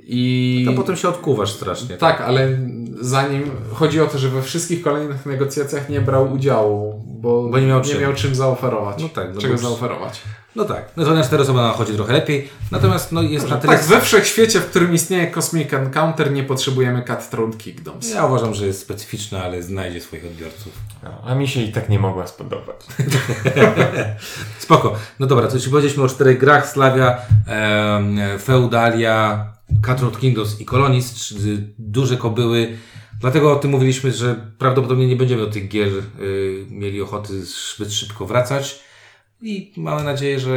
i... 0.02 0.64
To 0.66 0.72
potem 0.72 0.96
się 0.96 1.08
odkuwasz 1.08 1.52
strasznie. 1.52 1.96
Tak, 1.96 2.20
ale 2.20 2.48
zanim 3.00 3.50
chodzi 3.72 4.00
o 4.00 4.06
to, 4.06 4.18
że 4.18 4.28
we 4.28 4.42
wszystkich 4.42 4.82
kolejnych 4.82 5.26
negocjacjach 5.26 5.88
nie 5.88 6.00
brał 6.00 6.32
udziału, 6.32 7.04
bo, 7.06 7.48
Bo 7.48 7.58
nie 7.58 7.66
miał 7.66 7.80
czym. 7.82 8.14
czym 8.14 8.34
zaoferować. 8.34 9.02
No 9.02 9.08
tak, 9.08 9.34
no 9.34 9.40
czego 9.40 9.58
zaoferować. 9.58 10.20
No 10.56 10.64
tak, 10.64 10.84
no 10.96 11.04
to 11.04 11.14
na 11.14 11.24
cztery 11.24 11.42
osoby 11.42 11.60
chodzi 11.76 11.92
trochę 11.92 12.12
lepiej, 12.12 12.48
natomiast 12.70 13.12
no 13.12 13.22
jest 13.22 13.50
na 13.50 13.56
tyle... 13.56 13.76
Tak, 13.76 13.86
we 13.86 14.00
wszechświecie, 14.00 14.60
w 14.60 14.66
którym 14.66 14.94
istnieje 14.94 15.30
Cosmic 15.30 15.72
Encounter, 15.72 16.32
nie 16.32 16.44
potrzebujemy 16.44 17.02
Cutthroat 17.02 17.58
Kingdoms. 17.58 18.14
Ja 18.14 18.26
uważam, 18.26 18.54
że 18.54 18.66
jest 18.66 18.80
specyficzna, 18.80 19.42
ale 19.44 19.62
znajdzie 19.62 20.00
swoich 20.00 20.24
odbiorców. 20.26 20.72
No, 21.02 21.10
a 21.24 21.34
mi 21.34 21.48
się 21.48 21.60
i 21.60 21.72
tak 21.72 21.88
nie 21.88 21.98
mogła 21.98 22.26
spodobać. 22.26 22.76
Spoko. 24.58 24.94
No 25.18 25.26
dobra, 25.26 25.48
to 25.48 25.54
jeśli 25.54 25.70
powiedzieliśmy 25.70 26.02
o 26.02 26.08
czterech 26.08 26.38
grach, 26.38 26.68
Slavia, 26.68 27.18
em, 27.46 28.18
Feudalia, 28.38 29.53
Cutthroat 29.86 30.18
Kingdoms 30.20 30.60
i 30.60 30.64
Colonist, 30.64 31.34
duże 31.78 32.16
kobyły. 32.16 32.76
Dlatego 33.20 33.52
o 33.52 33.56
tym 33.56 33.70
mówiliśmy, 33.70 34.12
że 34.12 34.52
prawdopodobnie 34.58 35.06
nie 35.06 35.16
będziemy 35.16 35.42
do 35.42 35.50
tych 35.50 35.68
gier 35.68 35.88
y, 36.20 36.66
mieli 36.70 37.02
ochoty 37.02 37.44
zbyt 37.44 37.92
szybko 37.92 38.26
wracać. 38.26 38.80
I 39.42 39.72
mamy 39.76 40.04
nadzieję, 40.04 40.40
że, 40.40 40.48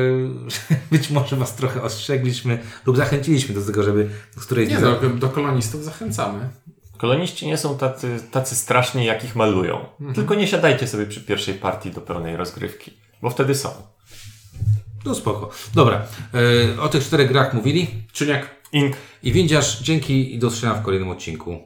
że 0.48 0.76
być 0.91 1.10
może 1.10 1.36
Was 1.36 1.56
trochę 1.56 1.82
ostrzegliśmy 1.82 2.60
lub 2.86 2.98
zachęciliśmy 2.98 3.56
do 3.56 3.65
tego, 3.65 3.84
żeby 3.84 4.10
z 4.38 4.46
którejś 4.46 4.70
Nie, 4.70 4.80
do, 4.80 4.96
do 5.10 5.30
kolonistów 5.30 5.84
zachęcamy. 5.84 6.50
Koloniści 6.98 7.48
nie 7.48 7.58
są 7.58 7.78
tacy, 7.78 8.20
tacy 8.32 8.56
straszni, 8.56 9.06
jak 9.06 9.24
ich 9.24 9.36
malują. 9.36 9.86
Tylko 10.15 10.36
nie 10.36 10.48
siadajcie 10.48 10.88
sobie 10.88 11.06
przy 11.06 11.22
pierwszej 11.22 11.54
partii 11.54 11.91
do 11.91 12.02
pełnej 12.02 12.38
rozgrywki, 12.38 12.93
bo 13.22 13.30
wtedy 13.30 13.56
są. 13.56 13.70
No 15.06 15.15
spoko. 15.15 15.50
Dobra, 15.74 16.06
y, 16.76 16.82
o 16.82 16.89
tych 16.89 17.04
czterech 17.04 17.28
grach 17.28 17.54
mówili. 17.54 17.88
Czyli 18.12 18.32
jak 18.32 18.57
Ink. 18.73 18.97
I 19.23 19.32
Windziarz, 19.32 19.82
dzięki 19.82 20.36
i 20.36 20.39
do 20.39 20.47
usłyszenia 20.47 20.73
w 20.73 20.84
kolejnym 20.84 21.10
odcinku. 21.10 21.60